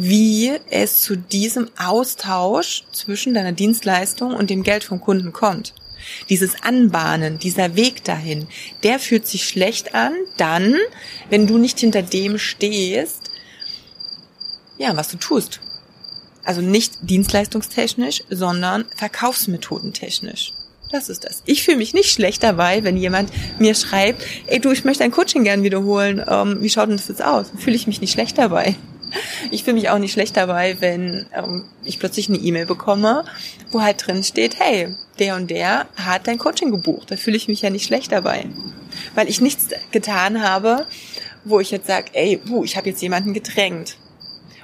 wie 0.01 0.53
es 0.71 1.01
zu 1.01 1.17
diesem 1.17 1.69
Austausch 1.77 2.85
zwischen 2.93 3.35
deiner 3.35 3.51
Dienstleistung 3.51 4.33
und 4.33 4.49
dem 4.49 4.63
Geld 4.63 4.85
vom 4.85 5.01
Kunden 5.01 5.33
kommt. 5.33 5.75
Dieses 6.29 6.63
Anbahnen, 6.63 7.41
dieser 7.41 7.75
Weg 7.75 8.05
dahin, 8.05 8.47
der 8.85 9.01
fühlt 9.01 9.27
sich 9.27 9.49
schlecht 9.49 9.97
an, 9.97 10.15
dann, 10.37 10.77
wenn 11.31 11.49
du 11.49 11.59
nicht 11.59 11.81
hinter 11.81 12.03
dem 12.03 12.39
stehst, 12.39 13.33
ja, 14.79 14.97
was 14.97 15.09
du 15.09 15.17
tust. 15.17 15.61
Also 16.45 16.61
nicht 16.61 16.99
dienstleistungstechnisch, 17.03 18.23
sondern 18.31 18.85
verkaufsmethodentechnisch. 18.95 20.53
Das 20.93 21.09
ist 21.09 21.25
das. 21.25 21.43
Ich 21.45 21.65
fühle 21.65 21.79
mich 21.79 21.93
nicht 21.93 22.13
schlecht 22.13 22.45
dabei, 22.45 22.85
wenn 22.85 22.97
jemand 22.97 23.31
mir 23.59 23.75
schreibt, 23.75 24.23
ey 24.47 24.61
du, 24.61 24.71
ich 24.71 24.85
möchte 24.85 25.03
ein 25.03 25.11
Coaching 25.11 25.43
gern 25.43 25.65
wiederholen. 25.65 26.25
Ähm, 26.27 26.59
wie 26.63 26.71
schaut 26.71 26.89
denn 26.89 26.97
das 26.97 27.09
jetzt 27.09 27.23
aus? 27.23 27.51
Fühle 27.59 27.77
ich 27.77 27.89
mich 27.89 28.01
nicht 28.01 28.13
schlecht 28.13 28.39
dabei. 28.39 28.77
Ich 29.51 29.65
fühle 29.65 29.75
mich 29.75 29.91
auch 29.91 29.99
nicht 29.99 30.13
schlecht 30.13 30.37
dabei, 30.37 30.81
wenn 30.81 31.27
ähm, 31.35 31.65
ich 31.85 31.99
plötzlich 31.99 32.29
eine 32.29 32.39
E-Mail 32.39 32.67
bekomme, 32.67 33.25
wo 33.71 33.83
halt 33.83 34.07
drin 34.07 34.23
steht, 34.23 34.59
hey, 34.59 34.95
der 35.19 35.37
und 35.37 35.51
der 35.51 35.87
hat 35.97 36.27
dein 36.27 36.39
Coaching 36.39 36.71
gebucht. 36.71 37.11
Da 37.11 37.17
fühle 37.17 37.37
ich 37.37 37.49
mich 37.49 37.63
ja 37.63 37.71
nicht 37.71 37.87
schlecht 37.87 38.13
dabei. 38.13 38.47
Weil 39.15 39.29
ich 39.29 39.41
nichts 39.41 39.69
getan 39.91 40.43
habe, 40.43 40.87
wo 41.45 41.61
ich 41.61 41.71
jetzt 41.71 41.87
sage, 41.87 42.11
ey, 42.13 42.37
puh, 42.37 42.65
ich 42.65 42.77
habe 42.77 42.89
jetzt 42.89 43.03
jemanden 43.03 43.35
gedrängt. 43.35 43.97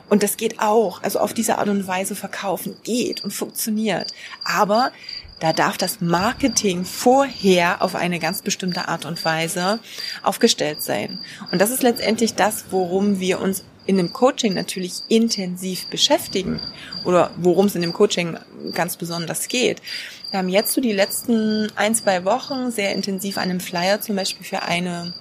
Und 0.09 0.23
das 0.23 0.37
geht 0.37 0.61
auch. 0.61 1.03
Also 1.03 1.19
auf 1.19 1.35
diese 1.35 1.59
Art 1.59 1.69
und 1.69 1.87
Weise 1.87 2.15
verkaufen 2.15 2.77
geht 2.85 3.25
und 3.25 3.33
funktioniert. 3.33 4.13
Aber 4.45 4.93
da 5.41 5.53
darf 5.53 5.77
das 5.77 6.01
Marketing 6.01 6.85
vorher 6.85 7.83
auf 7.83 7.95
eine 7.95 8.19
ganz 8.19 8.43
bestimmte 8.43 8.89
Art 8.89 9.05
und 9.05 9.23
Weise 9.25 9.81
aufgestellt 10.23 10.83
sein. 10.83 11.19
Und 11.51 11.61
das 11.61 11.71
ist 11.71 11.83
letztendlich 11.83 12.35
das, 12.35 12.67
worum 12.71 13.19
wir 13.19 13.41
uns 13.41 13.65
in 13.87 13.97
dem 13.97 14.13
Coaching 14.13 14.55
natürlich 14.55 15.03
intensiv 15.09 15.87
beschäftigen 15.87 16.61
oder 17.05 17.31
worum 17.37 17.67
es 17.67 17.75
in 17.75 17.83
dem 17.83 17.93
Coaching 17.93 18.37
ganz 18.73 18.97
besonders 18.97 19.49
geht. 19.49 19.83
Wir 20.31 20.39
haben 20.39 20.49
jetzt 20.49 20.73
so 20.73 20.81
die 20.81 20.93
letzten 20.93 21.71
ein, 21.77 21.95
zwei 21.95 22.25
Wochen 22.25 22.71
sehr 22.71 22.93
intensiv 22.93 23.37
an 23.37 23.45
einem 23.45 23.61
Flyer 23.61 24.01
zum 24.01 24.17
Beispiel 24.17 24.45
für 24.45 24.63
eine 24.63 25.15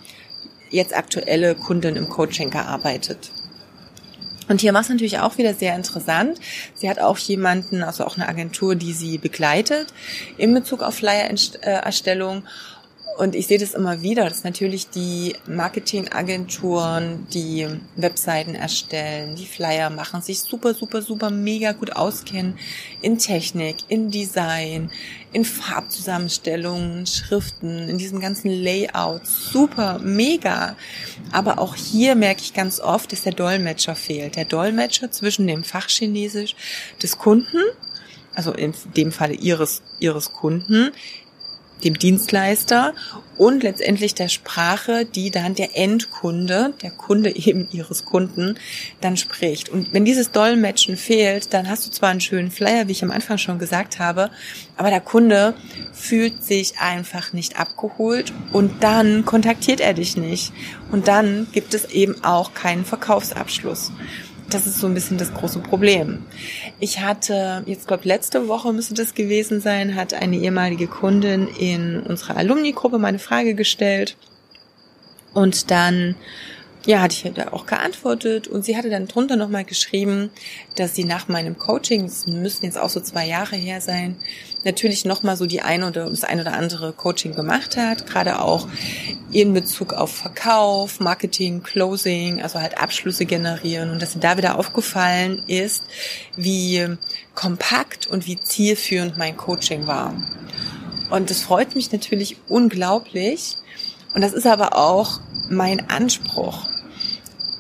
jetzt 0.69 0.95
aktuelle 0.95 1.55
Kundin 1.55 1.95
im 1.95 2.09
Coaching 2.09 2.49
gearbeitet. 2.49 3.31
Und 4.49 4.61
hier 4.61 4.73
war 4.73 4.81
es 4.81 4.89
natürlich 4.89 5.19
auch 5.19 5.37
wieder 5.37 5.53
sehr 5.53 5.75
interessant. 5.75 6.39
Sie 6.73 6.89
hat 6.89 6.99
auch 6.99 7.17
jemanden, 7.17 7.81
also 7.81 8.05
auch 8.05 8.17
eine 8.17 8.27
Agentur, 8.27 8.75
die 8.75 8.93
sie 8.93 9.17
begleitet 9.17 9.87
in 10.37 10.53
Bezug 10.53 10.81
auf 10.81 10.95
Flyer-Erstellung. 10.95 12.43
Und 13.17 13.35
ich 13.35 13.45
sehe 13.45 13.59
das 13.59 13.75
immer 13.75 14.01
wieder, 14.01 14.27
dass 14.27 14.43
natürlich 14.43 14.89
die 14.89 15.35
Marketingagenturen, 15.45 17.27
die 17.31 17.67
Webseiten 17.95 18.55
erstellen, 18.55 19.35
die 19.35 19.45
Flyer 19.45 19.91
machen, 19.91 20.21
sich 20.21 20.39
super, 20.39 20.73
super, 20.73 21.01
super 21.03 21.29
mega 21.29 21.73
gut 21.73 21.95
auskennen 21.95 22.57
in 23.01 23.19
Technik, 23.19 23.77
in 23.87 24.09
Design, 24.09 24.89
in 25.31 25.45
Farbzusammenstellungen, 25.45 27.05
Schriften, 27.05 27.87
in 27.87 27.99
diesem 27.99 28.19
ganzen 28.19 28.49
Layout. 28.49 29.27
Super, 29.27 29.99
mega. 29.99 30.75
Aber 31.31 31.59
auch 31.59 31.75
hier 31.75 32.15
merke 32.15 32.41
ich 32.41 32.53
ganz 32.53 32.79
oft, 32.79 33.11
dass 33.11 33.21
der 33.21 33.33
Dolmetscher 33.33 33.95
fehlt. 33.95 34.37
Der 34.37 34.45
Dolmetscher 34.45 35.11
zwischen 35.11 35.45
dem 35.45 35.63
Fachchinesisch 35.63 36.55
des 37.01 37.19
Kunden, 37.19 37.59
also 38.33 38.51
in 38.53 38.73
dem 38.97 39.11
Falle 39.11 39.35
ihres, 39.35 39.83
ihres 39.99 40.33
Kunden, 40.33 40.91
dem 41.83 41.97
Dienstleister 41.97 42.93
und 43.37 43.63
letztendlich 43.63 44.13
der 44.13 44.29
Sprache, 44.29 45.05
die 45.05 45.31
dann 45.31 45.55
der 45.55 45.77
Endkunde, 45.77 46.73
der 46.81 46.91
Kunde 46.91 47.35
eben 47.35 47.67
ihres 47.71 48.05
Kunden, 48.05 48.55
dann 49.01 49.17
spricht. 49.17 49.69
Und 49.69 49.93
wenn 49.93 50.05
dieses 50.05 50.31
Dolmetschen 50.31 50.97
fehlt, 50.97 51.53
dann 51.53 51.69
hast 51.69 51.85
du 51.85 51.91
zwar 51.91 52.09
einen 52.09 52.21
schönen 52.21 52.51
Flyer, 52.51 52.87
wie 52.87 52.93
ich 52.93 53.03
am 53.03 53.11
Anfang 53.11 53.37
schon 53.37 53.59
gesagt 53.59 53.99
habe, 53.99 54.29
aber 54.77 54.89
der 54.89 55.01
Kunde 55.01 55.55
fühlt 55.93 56.43
sich 56.43 56.79
einfach 56.79 57.33
nicht 57.33 57.59
abgeholt 57.59 58.33
und 58.51 58.83
dann 58.83 59.25
kontaktiert 59.25 59.79
er 59.79 59.93
dich 59.93 60.17
nicht. 60.17 60.53
Und 60.91 61.07
dann 61.07 61.47
gibt 61.51 61.73
es 61.73 61.85
eben 61.85 62.23
auch 62.23 62.53
keinen 62.53 62.85
Verkaufsabschluss 62.85 63.91
das 64.53 64.67
ist 64.67 64.79
so 64.79 64.87
ein 64.87 64.93
bisschen 64.93 65.17
das 65.17 65.33
große 65.33 65.59
Problem. 65.59 66.25
Ich 66.79 66.99
hatte, 66.99 67.63
jetzt 67.65 67.87
glaube 67.87 68.07
letzte 68.07 68.47
Woche 68.47 68.71
müsste 68.73 68.93
das 68.93 69.13
gewesen 69.13 69.61
sein, 69.61 69.95
hat 69.95 70.13
eine 70.13 70.37
ehemalige 70.37 70.87
Kundin 70.87 71.47
in 71.47 72.01
unserer 72.01 72.37
Alumni-Gruppe 72.37 72.99
meine 72.99 73.19
Frage 73.19 73.55
gestellt. 73.55 74.17
Und 75.33 75.71
dann 75.71 76.15
ja, 76.85 77.01
hatte 77.01 77.15
ich 77.15 77.33
da 77.33 77.53
auch 77.53 77.65
geantwortet 77.65 78.47
und 78.47 78.65
sie 78.65 78.75
hatte 78.75 78.89
dann 78.89 79.07
drunter 79.07 79.37
nochmal 79.37 79.63
geschrieben, 79.63 80.31
dass 80.75 80.95
sie 80.95 81.05
nach 81.05 81.29
meinem 81.29 81.57
Coaching, 81.57 82.03
das 82.03 82.27
müssten 82.27 82.65
jetzt 82.65 82.77
auch 82.77 82.89
so 82.89 82.99
zwei 82.99 83.25
Jahre 83.25 83.55
her 83.55 83.79
sein, 83.79 84.17
natürlich 84.65 85.05
nochmal 85.05 85.37
so 85.37 85.45
die 85.45 85.61
eine 85.61 85.87
oder 85.87 86.09
das 86.09 86.23
ein 86.23 86.41
oder 86.41 86.53
andere 86.53 86.91
Coaching 86.91 87.35
gemacht 87.35 87.77
hat, 87.77 88.05
gerade 88.05 88.41
auch 88.41 88.67
in 89.31 89.53
Bezug 89.53 89.93
auf 89.93 90.13
Verkauf, 90.13 90.99
Marketing, 90.99 91.63
Closing, 91.63 92.41
also 92.41 92.59
halt 92.59 92.77
Abschlüsse 92.77 93.25
generieren 93.25 93.89
und 93.89 94.01
dass 94.01 94.13
sie 94.13 94.19
da 94.19 94.37
wieder 94.37 94.57
aufgefallen 94.57 95.41
ist, 95.47 95.83
wie 96.35 96.85
kompakt 97.33 98.07
und 98.07 98.27
wie 98.27 98.39
zielführend 98.39 99.17
mein 99.17 99.37
Coaching 99.37 99.87
war. 99.87 100.13
Und 101.09 101.29
das 101.29 101.41
freut 101.41 101.75
mich 101.75 101.91
natürlich 101.91 102.37
unglaublich. 102.49 103.57
Und 104.13 104.21
das 104.21 104.33
ist 104.33 104.47
aber 104.47 104.75
auch 104.77 105.19
mein 105.49 105.89
Anspruch. 105.89 106.67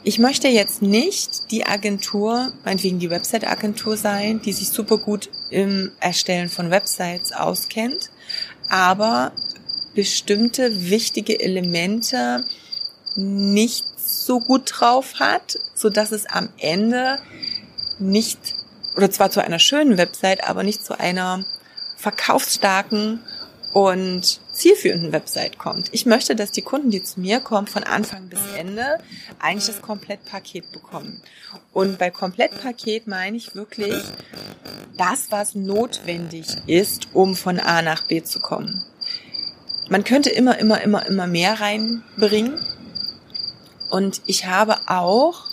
Ich 0.05 0.19
möchte 0.19 0.49
jetzt 0.49 0.81
nicht 0.81 1.49
die 1.51 1.65
Agentur, 1.65 2.51
meinetwegen 2.65 2.99
die 2.99 3.09
Website-Agentur 3.09 3.95
sein, 3.95 4.41
die 4.41 4.51
sich 4.51 4.69
super 4.69 4.97
gut 4.97 5.29
im 5.49 5.91
Erstellen 6.01 6.49
von 6.49 6.71
Websites 6.71 7.31
auskennt, 7.31 8.09
aber 8.69 9.31
bestimmte 9.95 10.89
wichtige 10.89 11.39
Elemente 11.39 12.43
nicht 13.15 13.85
so 13.97 14.39
gut 14.41 14.73
drauf 14.75 15.19
hat, 15.19 15.57
so 15.73 15.89
dass 15.89 16.11
es 16.11 16.25
am 16.25 16.49
Ende 16.57 17.19
nicht, 17.99 18.55
oder 18.97 19.09
zwar 19.09 19.31
zu 19.31 19.41
einer 19.41 19.59
schönen 19.59 19.97
Website, 19.97 20.43
aber 20.43 20.63
nicht 20.63 20.83
zu 20.83 20.99
einer 20.99 21.45
verkaufsstarken 21.97 23.21
und 23.71 24.41
zielführenden 24.53 25.11
Website 25.11 25.57
kommt. 25.57 25.89
Ich 25.91 26.05
möchte, 26.05 26.35
dass 26.35 26.51
die 26.51 26.61
Kunden, 26.61 26.91
die 26.91 27.03
zu 27.03 27.19
mir 27.19 27.39
kommen, 27.39 27.67
von 27.67 27.83
Anfang 27.83 28.29
bis 28.29 28.39
Ende 28.55 28.99
eigentlich 29.39 29.65
das 29.65 29.81
Komplettpaket 29.81 30.71
bekommen. 30.71 31.21
Und 31.73 31.97
bei 31.97 32.11
Komplettpaket 32.11 33.07
meine 33.07 33.35
ich 33.35 33.55
wirklich 33.55 34.01
das, 34.97 35.31
was 35.31 35.55
notwendig 35.55 36.45
ist, 36.67 37.07
um 37.13 37.35
von 37.35 37.59
A 37.59 37.81
nach 37.81 38.03
B 38.03 38.23
zu 38.23 38.39
kommen. 38.39 38.85
Man 39.89 40.03
könnte 40.03 40.29
immer, 40.29 40.57
immer, 40.59 40.81
immer, 40.81 41.05
immer 41.05 41.27
mehr 41.27 41.59
reinbringen. 41.59 42.59
Und 43.89 44.21
ich 44.25 44.45
habe 44.45 44.77
auch 44.87 45.49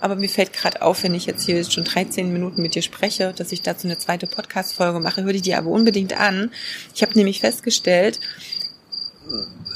aber 0.00 0.16
mir 0.16 0.28
fällt 0.28 0.52
gerade 0.52 0.82
auf, 0.82 1.02
wenn 1.02 1.14
ich 1.14 1.26
jetzt 1.26 1.44
hier 1.44 1.62
schon 1.64 1.84
13 1.84 2.32
Minuten 2.32 2.62
mit 2.62 2.74
dir 2.74 2.82
spreche, 2.82 3.32
dass 3.36 3.52
ich 3.52 3.62
dazu 3.62 3.86
eine 3.86 3.98
zweite 3.98 4.26
Podcast-Folge 4.26 5.00
mache. 5.00 5.24
Hör 5.24 5.32
die 5.32 5.40
dir 5.40 5.58
aber 5.58 5.70
unbedingt 5.70 6.18
an. 6.18 6.50
Ich 6.94 7.02
habe 7.02 7.14
nämlich 7.14 7.40
festgestellt, 7.40 8.20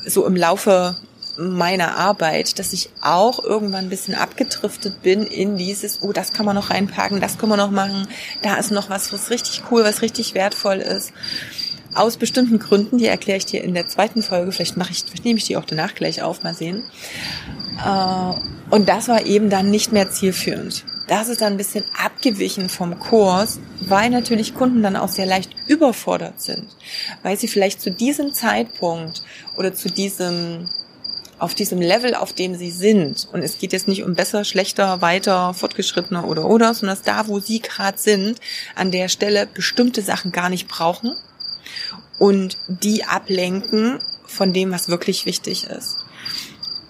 so 0.06 0.26
im 0.26 0.36
Laufe 0.36 0.96
meiner 1.36 1.96
Arbeit, 1.96 2.58
dass 2.58 2.72
ich 2.72 2.90
auch 3.00 3.42
irgendwann 3.42 3.86
ein 3.86 3.90
bisschen 3.90 4.14
abgedriftet 4.14 5.02
bin 5.02 5.24
in 5.24 5.56
dieses, 5.56 6.02
oh, 6.02 6.12
das 6.12 6.32
kann 6.32 6.46
man 6.46 6.54
noch 6.54 6.70
reinpacken, 6.70 7.20
das 7.20 7.38
können 7.38 7.52
wir 7.52 7.56
noch 7.56 7.70
machen, 7.70 8.06
da 8.42 8.56
ist 8.56 8.70
noch 8.70 8.88
was, 8.88 9.12
was 9.12 9.30
richtig 9.30 9.64
cool, 9.70 9.82
was 9.82 10.02
richtig 10.02 10.34
wertvoll 10.34 10.76
ist. 10.76 11.12
Aus 11.94 12.16
bestimmten 12.16 12.58
Gründen, 12.58 12.98
die 12.98 13.06
erkläre 13.06 13.38
ich 13.38 13.46
dir 13.46 13.62
in 13.62 13.74
der 13.74 13.86
zweiten 13.86 14.22
Folge, 14.22 14.50
vielleicht 14.52 14.76
mache 14.76 14.90
ich, 14.92 15.04
vielleicht 15.04 15.24
nehme 15.24 15.38
ich 15.38 15.44
die 15.44 15.56
auch 15.56 15.64
danach 15.64 15.94
gleich 15.94 16.22
auf, 16.22 16.42
mal 16.42 16.54
sehen. 16.54 16.82
Äh, 17.84 18.34
und 18.70 18.88
das 18.88 19.08
war 19.08 19.24
eben 19.26 19.50
dann 19.50 19.70
nicht 19.70 19.92
mehr 19.92 20.10
zielführend. 20.10 20.84
Das 21.06 21.28
ist 21.28 21.42
dann 21.42 21.54
ein 21.54 21.58
bisschen 21.58 21.84
abgewichen 22.02 22.68
vom 22.68 22.98
Kurs, 22.98 23.60
weil 23.80 24.10
natürlich 24.10 24.54
Kunden 24.54 24.82
dann 24.82 24.96
auch 24.96 25.08
sehr 25.08 25.26
leicht 25.26 25.54
überfordert 25.66 26.40
sind, 26.40 26.64
weil 27.22 27.38
sie 27.38 27.46
vielleicht 27.46 27.80
zu 27.82 27.90
diesem 27.90 28.32
Zeitpunkt 28.32 29.22
oder 29.56 29.74
zu 29.74 29.88
diesem 29.88 30.68
auf 31.38 31.54
diesem 31.54 31.80
Level, 31.80 32.14
auf 32.14 32.32
dem 32.32 32.54
sie 32.54 32.70
sind. 32.70 33.28
Und 33.32 33.42
es 33.42 33.58
geht 33.58 33.72
jetzt 33.72 33.88
nicht 33.88 34.04
um 34.04 34.14
besser, 34.14 34.44
schlechter, 34.44 35.02
weiter, 35.02 35.52
fortgeschrittener 35.52 36.26
oder 36.26 36.46
oder, 36.46 36.72
sondern 36.72 36.96
dass 36.96 37.04
da, 37.04 37.28
wo 37.28 37.40
sie 37.40 37.60
gerade 37.60 37.98
sind, 37.98 38.40
an 38.76 38.92
der 38.92 39.08
Stelle 39.08 39.46
bestimmte 39.46 40.00
Sachen 40.00 40.32
gar 40.32 40.48
nicht 40.48 40.68
brauchen 40.68 41.14
und 42.18 42.56
die 42.68 43.04
ablenken 43.04 43.98
von 44.26 44.52
dem, 44.52 44.72
was 44.72 44.88
wirklich 44.88 45.26
wichtig 45.26 45.64
ist. 45.64 45.98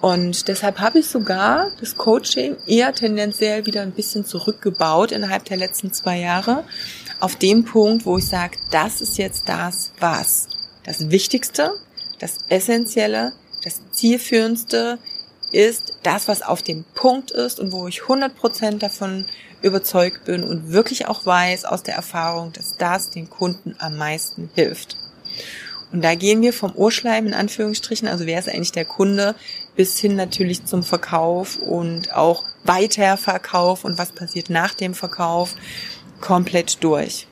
Und 0.01 0.49
deshalb 0.49 0.81
habe 0.81 0.99
ich 0.99 1.07
sogar 1.07 1.71
das 1.81 1.97
Coaching 1.97 2.57
eher 2.67 2.93
tendenziell 2.93 3.65
wieder 3.65 3.81
ein 3.81 3.93
bisschen 3.93 4.27
zurückgebaut 4.27 5.13
innerhalb 5.13 5.47
der 5.47 5.57
letzten 5.57 5.95
zwei 5.95 6.19
Jahre. 6.19 6.65
Auf 7.21 7.37
dem 7.37 7.65
Punkt, 7.65 8.05
wo 8.05 8.19
ich 8.19 8.27
sage, 8.27 8.59
das 8.71 9.01
ist 9.01 9.17
jetzt 9.17 9.49
das, 9.49 9.93
was 10.01 10.49
das 10.85 11.11
Wichtigste, 11.11 11.73
das 12.19 12.37
Essentielle, 12.51 13.33
das 13.63 13.81
Zielführendste 13.93 14.99
ist 15.53 15.95
das, 16.03 16.29
was 16.29 16.43
auf 16.43 16.63
dem 16.63 16.85
Punkt 16.95 17.31
ist 17.31 17.59
und 17.59 17.73
wo 17.73 17.89
ich 17.89 18.03
100% 18.03 18.79
davon 18.79 19.25
überzeugt 19.63 20.27
bin 20.27 20.45
und 20.45 20.73
wirklich 20.73 21.07
auch 21.07 21.25
weiß 21.25 21.65
aus 21.65 21.83
der 21.83 21.95
Erfahrung, 21.95 22.53
dass 22.53 22.77
das 22.77 23.09
den 23.09 23.31
Kunden 23.31 23.75
am 23.79 23.97
meisten 23.97 24.51
hilft. 24.55 24.99
Und 25.93 26.03
da 26.03 26.17
gehen 26.17 26.43
wir 26.43 26.53
vom 26.53 26.73
Urschleim 26.75 27.29
in 27.29 27.35
Anführungsstrichen, 27.35 28.09
also 28.09 28.27
wer 28.27 28.41
ist 28.41 28.49
eigentlich 28.49 28.73
der 28.73 28.85
Kunde, 28.85 29.37
bis 29.77 29.99
hin 29.99 30.17
natürlich 30.17 30.65
zum 30.65 30.83
Verkauf 30.83 31.57
und 31.57 32.13
auch 32.13 32.43
Weiterverkauf 32.65 33.85
und 33.85 33.97
was 33.97 34.11
passiert 34.11 34.51
nach 34.51 34.75
dem 34.75 34.95
Verkauf 34.95 35.55
komplett 36.21 36.83
durch. 36.83 37.29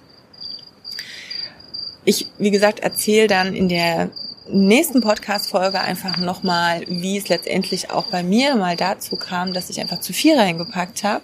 Ich, 2.05 2.29
wie 2.39 2.51
gesagt, 2.51 2.81
erzähle 2.81 3.27
dann 3.27 3.55
in 3.55 3.69
der 3.69 4.11
nächsten 4.49 5.01
Podcast-Folge 5.01 5.81
einfach 5.81 6.19
nochmal, 6.19 6.85
wie 6.89 7.17
es 7.17 7.29
letztendlich 7.29 7.91
auch 7.91 8.07
bei 8.07 8.23
mir 8.23 8.55
mal 8.57 8.77
dazu 8.77 9.17
kam, 9.17 9.53
dass 9.53 9.71
ich 9.71 9.81
einfach 9.81 10.01
zu 10.01 10.13
viel 10.13 10.39
reingepackt 10.39 11.05
habe 11.05 11.23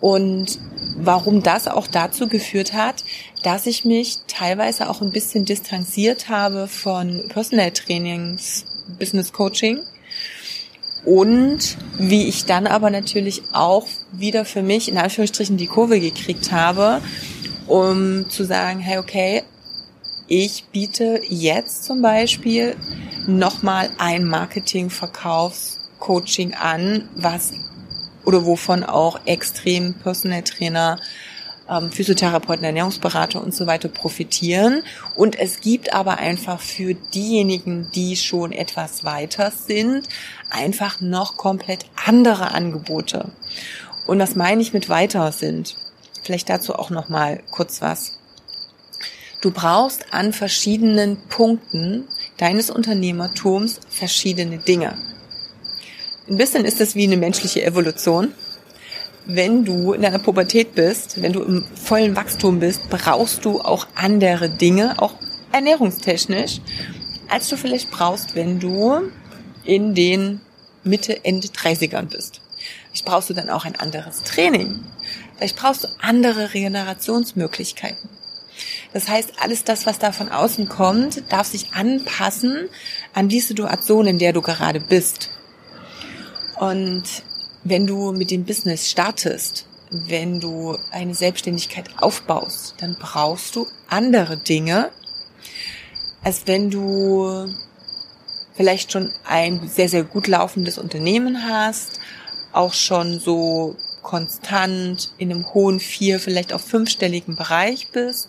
und 0.00 0.58
warum 0.96 1.42
das 1.42 1.68
auch 1.68 1.86
dazu 1.86 2.28
geführt 2.28 2.72
hat, 2.72 3.04
dass 3.42 3.66
ich 3.66 3.84
mich 3.84 4.18
teilweise 4.26 4.88
auch 4.88 5.02
ein 5.02 5.10
bisschen 5.10 5.44
distanziert 5.44 6.28
habe 6.28 6.68
von 6.68 7.28
Personal 7.28 7.70
Trainings, 7.70 8.64
Business 8.98 9.32
Coaching. 9.32 9.80
Und 11.04 11.76
wie 11.98 12.28
ich 12.28 12.44
dann 12.44 12.66
aber 12.66 12.90
natürlich 12.90 13.42
auch 13.52 13.86
wieder 14.12 14.44
für 14.44 14.60
mich 14.62 14.90
in 14.90 14.98
Anführungsstrichen 14.98 15.56
die 15.56 15.66
Kurve 15.66 15.98
gekriegt 15.98 16.52
habe, 16.52 17.00
um 17.66 18.28
zu 18.28 18.44
sagen, 18.44 18.80
hey, 18.80 18.98
okay, 18.98 19.42
ich 20.28 20.66
biete 20.72 21.22
jetzt 21.28 21.84
zum 21.84 22.02
Beispiel 22.02 22.76
nochmal 23.26 23.88
ein 23.98 24.26
Marketing-Verkaufs-Coaching 24.26 26.52
an, 26.54 27.08
was 27.16 27.54
oder 28.24 28.44
wovon 28.44 28.84
auch 28.84 29.20
extrem 29.24 29.94
Personal 29.94 30.42
Trainer, 30.42 30.98
ähm, 31.68 31.90
Physiotherapeuten, 31.90 32.64
Ernährungsberater 32.64 33.42
und 33.42 33.54
so 33.54 33.66
weiter 33.66 33.88
profitieren. 33.88 34.82
Und 35.14 35.38
es 35.38 35.60
gibt 35.60 35.94
aber 35.94 36.18
einfach 36.18 36.60
für 36.60 36.94
diejenigen, 36.94 37.90
die 37.94 38.16
schon 38.16 38.52
etwas 38.52 39.04
weiter 39.04 39.50
sind, 39.50 40.08
einfach 40.50 41.00
noch 41.00 41.36
komplett 41.36 41.86
andere 42.04 42.52
Angebote. 42.52 43.30
Und 44.06 44.18
was 44.18 44.34
meine 44.34 44.60
ich 44.60 44.72
mit 44.72 44.88
weiter 44.88 45.30
sind? 45.32 45.76
Vielleicht 46.22 46.48
dazu 46.48 46.74
auch 46.74 46.90
noch 46.90 47.08
mal 47.08 47.42
kurz 47.50 47.80
was. 47.80 48.18
Du 49.40 49.52
brauchst 49.52 50.12
an 50.12 50.34
verschiedenen 50.34 51.16
Punkten 51.28 52.08
deines 52.36 52.70
Unternehmertums 52.70 53.80
verschiedene 53.88 54.58
Dinge. 54.58 54.98
Ein 56.30 56.36
bisschen 56.36 56.64
ist 56.64 56.80
es 56.80 56.94
wie 56.94 57.02
eine 57.02 57.16
menschliche 57.16 57.64
Evolution. 57.64 58.32
Wenn 59.26 59.64
du 59.64 59.92
in 59.92 60.02
deiner 60.02 60.20
Pubertät 60.20 60.76
bist, 60.76 61.20
wenn 61.20 61.32
du 61.32 61.42
im 61.42 61.64
vollen 61.74 62.14
Wachstum 62.14 62.60
bist, 62.60 62.88
brauchst 62.88 63.44
du 63.44 63.60
auch 63.60 63.88
andere 63.96 64.48
Dinge, 64.48 64.94
auch 65.02 65.14
ernährungstechnisch, 65.50 66.60
als 67.28 67.48
du 67.48 67.56
vielleicht 67.56 67.90
brauchst, 67.90 68.36
wenn 68.36 68.60
du 68.60 69.10
in 69.64 69.96
den 69.96 70.40
Mitte, 70.84 71.24
Ende 71.24 71.48
30ern 71.48 72.04
bist. 72.04 72.40
Vielleicht 72.86 73.06
brauchst 73.06 73.28
du 73.28 73.34
dann 73.34 73.50
auch 73.50 73.64
ein 73.64 73.74
anderes 73.74 74.22
Training. 74.22 74.84
Vielleicht 75.36 75.56
brauchst 75.56 75.82
du 75.82 75.88
andere 76.00 76.54
Regenerationsmöglichkeiten. 76.54 78.08
Das 78.92 79.08
heißt, 79.08 79.32
alles 79.40 79.64
das, 79.64 79.84
was 79.84 79.98
da 79.98 80.12
von 80.12 80.28
außen 80.28 80.68
kommt, 80.68 81.24
darf 81.32 81.48
sich 81.48 81.72
anpassen 81.72 82.68
an 83.14 83.28
die 83.28 83.40
Situation, 83.40 84.06
in 84.06 84.20
der 84.20 84.32
du 84.32 84.42
gerade 84.42 84.78
bist. 84.78 85.30
Und 86.60 87.04
wenn 87.64 87.86
du 87.86 88.12
mit 88.12 88.30
dem 88.30 88.44
Business 88.44 88.90
startest, 88.90 89.64
wenn 89.90 90.40
du 90.40 90.76
eine 90.90 91.14
Selbstständigkeit 91.14 91.88
aufbaust, 92.02 92.74
dann 92.80 92.96
brauchst 93.00 93.56
du 93.56 93.66
andere 93.88 94.36
Dinge, 94.36 94.90
als 96.22 96.42
wenn 96.44 96.70
du 96.70 97.48
vielleicht 98.54 98.92
schon 98.92 99.10
ein 99.24 99.70
sehr, 99.70 99.88
sehr 99.88 100.04
gut 100.04 100.26
laufendes 100.26 100.76
Unternehmen 100.76 101.48
hast, 101.48 101.98
auch 102.52 102.74
schon 102.74 103.18
so 103.18 103.74
konstant 104.02 105.12
in 105.16 105.32
einem 105.32 105.54
hohen 105.54 105.80
vier, 105.80 106.20
vielleicht 106.20 106.52
auch 106.52 106.60
fünfstelligen 106.60 107.36
Bereich 107.36 107.88
bist, 107.90 108.28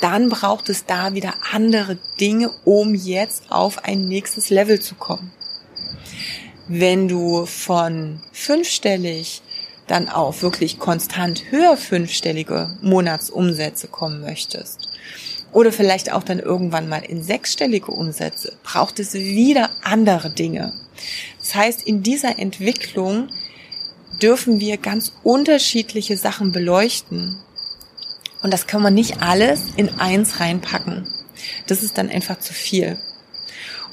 dann 0.00 0.30
braucht 0.30 0.68
es 0.68 0.84
da 0.84 1.14
wieder 1.14 1.34
andere 1.52 1.96
Dinge, 2.18 2.50
um 2.64 2.96
jetzt 2.96 3.52
auf 3.52 3.84
ein 3.84 4.08
nächstes 4.08 4.50
Level 4.50 4.80
zu 4.80 4.96
kommen. 4.96 5.30
Wenn 6.68 7.08
du 7.08 7.46
von 7.46 8.22
fünfstellig 8.32 9.42
dann 9.86 10.08
auf 10.08 10.42
wirklich 10.42 10.78
konstant 10.78 11.50
höher 11.50 11.76
fünfstellige 11.76 12.78
Monatsumsätze 12.82 13.88
kommen 13.88 14.20
möchtest, 14.20 14.88
oder 15.52 15.70
vielleicht 15.70 16.12
auch 16.12 16.22
dann 16.22 16.38
irgendwann 16.38 16.88
mal 16.88 17.04
in 17.04 17.22
sechsstellige 17.22 17.92
Umsätze, 17.92 18.56
braucht 18.62 18.98
es 18.98 19.14
wieder 19.14 19.70
andere 19.82 20.30
Dinge. 20.30 20.72
Das 21.40 21.54
heißt, 21.54 21.82
in 21.82 22.02
dieser 22.02 22.38
Entwicklung 22.38 23.28
dürfen 24.22 24.60
wir 24.60 24.78
ganz 24.78 25.12
unterschiedliche 25.22 26.16
Sachen 26.16 26.52
beleuchten. 26.52 27.36
Und 28.42 28.52
das 28.52 28.66
kann 28.66 28.82
man 28.82 28.94
nicht 28.94 29.20
alles 29.20 29.74
in 29.76 30.00
eins 30.00 30.40
reinpacken. 30.40 31.06
Das 31.66 31.82
ist 31.82 31.98
dann 31.98 32.08
einfach 32.08 32.38
zu 32.38 32.54
viel. 32.54 32.98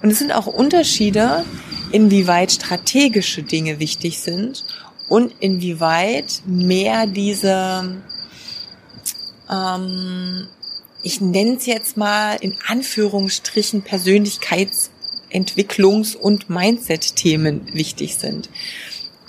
Und 0.01 0.11
es 0.11 0.19
sind 0.19 0.31
auch 0.31 0.47
Unterschiede, 0.47 1.43
inwieweit 1.91 2.51
strategische 2.51 3.43
Dinge 3.43 3.79
wichtig 3.79 4.19
sind 4.19 4.65
und 5.07 5.33
inwieweit 5.39 6.41
mehr 6.45 7.07
diese, 7.07 7.97
ähm, 9.51 10.47
ich 11.01 11.19
nenne 11.19 11.57
es 11.57 11.65
jetzt 11.65 11.97
mal 11.97 12.35
in 12.35 12.55
Anführungsstrichen 12.67 13.83
Persönlichkeitsentwicklungs- 13.83 16.15
und 16.15 16.47
Mindset-Themen 16.49 17.73
wichtig 17.73 18.15
sind. 18.15 18.49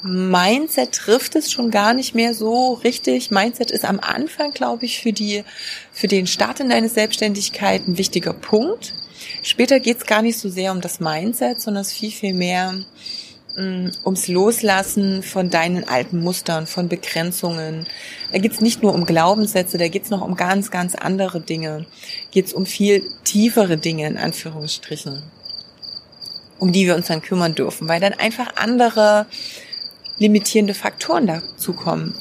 Mindset 0.03 0.93
trifft 0.93 1.37
es 1.37 1.53
schon 1.53 1.71
gar 1.71 1.93
nicht 1.93 2.15
mehr 2.15 2.35
so 2.35 2.73
richtig. 2.73 3.31
Mindset 3.31 3.71
ist 3.71 3.85
am 3.85 4.01
Anfang, 4.01 4.53
glaube 4.53 4.87
ich, 4.87 5.01
für 5.01 5.13
die, 5.13 5.45
für 5.93 6.09
den 6.09 6.27
Start 6.27 6.61
in 6.61 6.71
deine 6.71 6.89
Selbstständigkeit 6.89 7.87
ein 7.87 7.99
wichtiger 7.99 8.33
Punkt. 8.33 8.95
Später 9.43 9.81
geht 9.81 9.99
es 9.99 10.07
gar 10.07 10.23
nicht 10.23 10.39
so 10.39 10.49
sehr 10.49 10.73
um 10.73 10.81
das 10.81 11.01
Mindset, 11.01 11.61
sondern 11.61 11.83
es 11.83 11.93
viel, 11.93 12.11
viel 12.11 12.35
mehr 12.35 12.75
mm, 13.57 13.89
ums 14.05 14.29
Loslassen 14.29 15.23
von 15.23 15.51
deinen 15.51 15.89
alten 15.89 16.21
Mustern, 16.21 16.67
von 16.67 16.89
Begrenzungen. 16.89 17.87
Da 18.33 18.39
geht 18.39 18.53
es 18.53 18.61
nicht 18.61 18.83
nur 18.83 18.95
um 18.95 19.07
Glaubenssätze, 19.07 19.79
da 19.79 19.89
geht 19.89 20.05
es 20.05 20.11
noch 20.11 20.23
um 20.23 20.37
ganz, 20.37 20.71
ganz 20.71 20.95
andere 20.95 21.41
Dinge. 21.41 21.87
Geht 22.31 22.47
es 22.47 22.53
um 22.53 22.67
viel 22.67 23.05
tiefere 23.25 23.77
Dinge, 23.77 24.07
in 24.07 24.19
Anführungsstrichen, 24.19 25.23
um 26.59 26.73
die 26.73 26.87
wir 26.87 26.95
uns 26.95 27.07
dann 27.07 27.23
kümmern 27.23 27.55
dürfen, 27.55 27.89
weil 27.89 28.01
dann 28.01 28.15
einfach 28.15 28.57
andere 28.57 29.27
limitierende 30.21 30.75
Faktoren 30.75 31.27
dazukommen, 31.27 32.15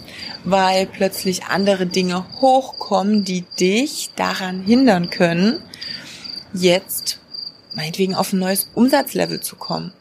weil 0.46 0.88
plötzlich 0.88 1.44
andere 1.44 1.86
Dinge 1.86 2.26
hochkommen, 2.42 3.26
die 3.26 3.44
dich 3.60 4.10
daran 4.16 4.64
hindern 4.64 5.10
können, 5.10 5.62
jetzt 6.54 7.20
meinetwegen 7.74 8.16
auf 8.16 8.34
ein 8.34 8.40
neues 8.40 8.70
Umsatzlevel 8.74 9.42
zu 9.42 9.56
kommen, 9.56 9.94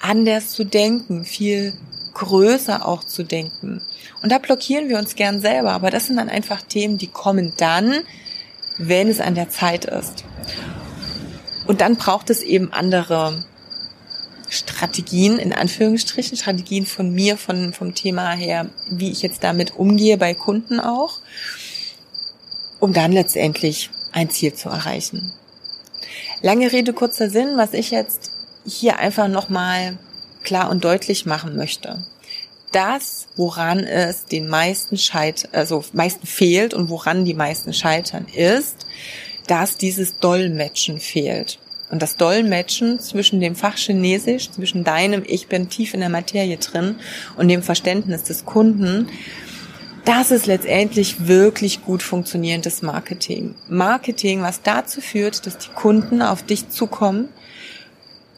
anders 0.00 0.50
zu 0.50 0.64
denken, 0.64 1.24
viel 1.24 1.72
größer 2.14 2.86
auch 2.86 3.04
zu 3.04 3.24
denken. 3.24 3.82
Und 4.22 4.32
da 4.32 4.38
blockieren 4.38 4.88
wir 4.88 4.98
uns 4.98 5.14
gern 5.14 5.40
selber, 5.40 5.72
aber 5.72 5.90
das 5.90 6.06
sind 6.06 6.16
dann 6.16 6.28
einfach 6.28 6.62
Themen, 6.62 6.98
die 6.98 7.08
kommen 7.08 7.52
dann, 7.58 8.02
wenn 8.78 9.08
es 9.08 9.20
an 9.20 9.34
der 9.34 9.50
Zeit 9.50 9.84
ist. 9.84 10.24
Und 11.66 11.80
dann 11.80 11.96
braucht 11.96 12.30
es 12.30 12.42
eben 12.42 12.72
andere 12.72 13.44
Strategien, 14.48 15.38
in 15.38 15.52
Anführungsstrichen, 15.52 16.36
Strategien 16.36 16.86
von 16.86 17.10
mir, 17.10 17.36
von, 17.36 17.72
vom 17.72 17.94
Thema 17.94 18.32
her, 18.32 18.70
wie 18.88 19.10
ich 19.10 19.22
jetzt 19.22 19.42
damit 19.42 19.76
umgehe 19.76 20.16
bei 20.16 20.34
Kunden 20.34 20.80
auch, 20.80 21.20
um 22.78 22.92
dann 22.92 23.12
letztendlich 23.12 23.90
ein 24.12 24.30
Ziel 24.30 24.54
zu 24.54 24.68
erreichen. 24.68 25.32
Lange 26.42 26.72
Rede, 26.72 26.92
kurzer 26.92 27.30
Sinn, 27.30 27.56
was 27.56 27.72
ich 27.72 27.90
jetzt 27.90 28.30
hier 28.66 28.98
einfach 28.98 29.28
nochmal 29.28 29.98
klar 30.42 30.70
und 30.70 30.84
deutlich 30.84 31.26
machen 31.26 31.56
möchte. 31.56 32.04
Das, 32.72 33.28
woran 33.36 33.80
es 33.80 34.26
den 34.26 34.48
meisten 34.48 34.98
scheit, 34.98 35.48
also 35.52 35.84
meisten 35.92 36.26
fehlt 36.26 36.74
und 36.74 36.90
woran 36.90 37.24
die 37.24 37.34
meisten 37.34 37.72
scheitern, 37.72 38.26
ist, 38.34 38.86
dass 39.46 39.76
dieses 39.76 40.18
Dolmetschen 40.18 41.00
fehlt. 41.00 41.58
Und 41.90 42.02
das 42.02 42.16
Dolmetschen 42.16 42.98
zwischen 42.98 43.40
dem 43.40 43.54
Fach 43.54 43.76
Chinesisch, 43.76 44.50
zwischen 44.50 44.82
deinem 44.82 45.22
Ich 45.24 45.46
bin 45.46 45.68
tief 45.68 45.94
in 45.94 46.00
der 46.00 46.08
Materie 46.08 46.56
drin 46.56 46.96
und 47.36 47.48
dem 47.48 47.62
Verständnis 47.62 48.24
des 48.24 48.44
Kunden, 48.44 49.08
das 50.06 50.30
ist 50.30 50.46
letztendlich 50.46 51.26
wirklich 51.26 51.84
gut 51.84 52.02
funktionierendes 52.02 52.80
Marketing. 52.80 53.56
Marketing, 53.68 54.40
was 54.40 54.62
dazu 54.62 55.00
führt, 55.00 55.46
dass 55.46 55.58
die 55.58 55.70
Kunden 55.74 56.22
auf 56.22 56.44
dich 56.44 56.68
zukommen 56.70 57.28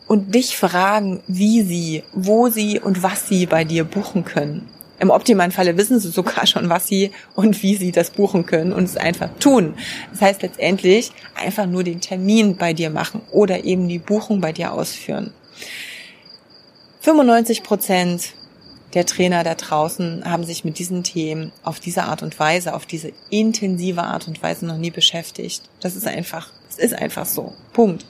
und 0.06 0.34
dich 0.34 0.56
fragen, 0.56 1.22
wie 1.26 1.60
sie, 1.62 2.02
wo 2.14 2.48
sie 2.48 2.80
und 2.80 3.02
was 3.02 3.28
sie 3.28 3.44
bei 3.44 3.64
dir 3.64 3.84
buchen 3.84 4.24
können. 4.24 4.66
Im 4.98 5.10
optimalen 5.10 5.52
Falle 5.52 5.76
wissen 5.76 6.00
sie 6.00 6.08
sogar 6.08 6.46
schon, 6.46 6.70
was 6.70 6.86
sie 6.86 7.12
und 7.36 7.62
wie 7.62 7.76
sie 7.76 7.92
das 7.92 8.10
buchen 8.10 8.46
können 8.46 8.72
und 8.72 8.84
es 8.84 8.96
einfach 8.96 9.28
tun. 9.38 9.74
Das 10.10 10.22
heißt 10.22 10.42
letztendlich 10.42 11.12
einfach 11.34 11.66
nur 11.66 11.84
den 11.84 12.00
Termin 12.00 12.56
bei 12.56 12.72
dir 12.72 12.88
machen 12.88 13.20
oder 13.30 13.64
eben 13.64 13.88
die 13.88 13.98
Buchung 13.98 14.40
bei 14.40 14.52
dir 14.52 14.72
ausführen. 14.72 15.32
95 17.02 17.62
Prozent 17.62 18.32
der 18.94 19.04
Trainer 19.04 19.44
da 19.44 19.54
draußen 19.54 20.24
haben 20.24 20.44
sich 20.44 20.64
mit 20.64 20.78
diesen 20.78 21.02
Themen 21.02 21.52
auf 21.62 21.78
diese 21.78 22.04
Art 22.04 22.22
und 22.22 22.38
Weise, 22.38 22.74
auf 22.74 22.86
diese 22.86 23.12
intensive 23.28 24.02
Art 24.02 24.28
und 24.28 24.42
Weise 24.42 24.64
noch 24.66 24.78
nie 24.78 24.90
beschäftigt. 24.90 25.62
Das 25.80 25.94
ist 25.94 26.06
einfach, 26.06 26.50
es 26.70 26.78
ist 26.78 26.94
einfach 26.94 27.26
so. 27.26 27.52
Punkt. 27.74 28.06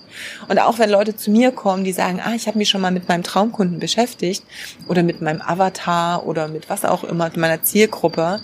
Und 0.48 0.60
auch 0.60 0.78
wenn 0.78 0.90
Leute 0.90 1.16
zu 1.16 1.30
mir 1.32 1.50
kommen, 1.50 1.82
die 1.82 1.92
sagen, 1.92 2.20
ah, 2.24 2.34
ich 2.34 2.46
habe 2.46 2.58
mich 2.58 2.68
schon 2.68 2.80
mal 2.80 2.92
mit 2.92 3.08
meinem 3.08 3.24
Traumkunden 3.24 3.80
beschäftigt 3.80 4.44
oder 4.86 5.02
mit 5.02 5.20
meinem 5.20 5.42
Avatar 5.42 6.24
oder 6.26 6.46
mit 6.46 6.70
was 6.70 6.84
auch 6.84 7.02
immer, 7.02 7.24
mit 7.24 7.36
meiner 7.36 7.62
Zielgruppe, 7.62 8.40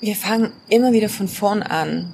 wir 0.00 0.16
fangen 0.16 0.52
immer 0.68 0.92
wieder 0.92 1.08
von 1.08 1.28
vorn 1.28 1.62
an. 1.62 2.12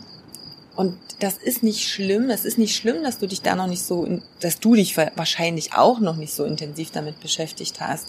Und 0.81 0.97
das 1.19 1.37
ist 1.37 1.63
nicht 1.63 1.87
schlimm. 1.87 2.31
Es 2.31 2.47
ist 2.47 2.57
nicht 2.57 2.75
schlimm, 2.75 3.03
dass 3.03 3.19
du 3.19 3.27
dich 3.27 3.43
da 3.43 3.55
noch 3.55 3.67
nicht 3.67 3.83
so, 3.83 4.09
dass 4.41 4.61
du 4.61 4.75
dich 4.75 4.97
wahrscheinlich 4.97 5.75
auch 5.75 6.01
noch 6.01 6.17
nicht 6.17 6.33
so 6.33 6.47
intensiv 6.47 6.91
damit 6.91 7.21
beschäftigt 7.21 7.83
hast. 7.83 8.07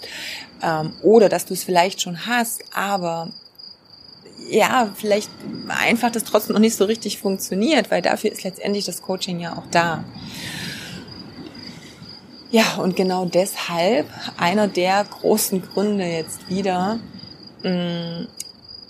Ähm, 0.62 0.94
oder 1.02 1.28
dass 1.28 1.44
du 1.44 1.52
es 1.52 1.64
vielleicht 1.64 2.00
schon 2.00 2.26
hast, 2.26 2.64
aber 2.72 3.28
ja, 4.48 4.90
vielleicht 4.96 5.28
einfach 5.68 6.10
das 6.10 6.24
trotzdem 6.24 6.54
noch 6.54 6.60
nicht 6.60 6.74
so 6.74 6.86
richtig 6.86 7.18
funktioniert, 7.18 7.90
weil 7.90 8.00
dafür 8.00 8.32
ist 8.32 8.42
letztendlich 8.42 8.86
das 8.86 9.02
Coaching 9.02 9.38
ja 9.38 9.58
auch 9.58 9.66
da. 9.70 10.02
Ja, 12.50 12.76
und 12.76 12.96
genau 12.96 13.26
deshalb 13.26 14.06
einer 14.38 14.66
der 14.66 15.04
großen 15.04 15.60
Gründe 15.60 16.06
jetzt 16.06 16.48
wieder, 16.48 17.00
mh, 17.64 17.70
mm, 17.70 18.28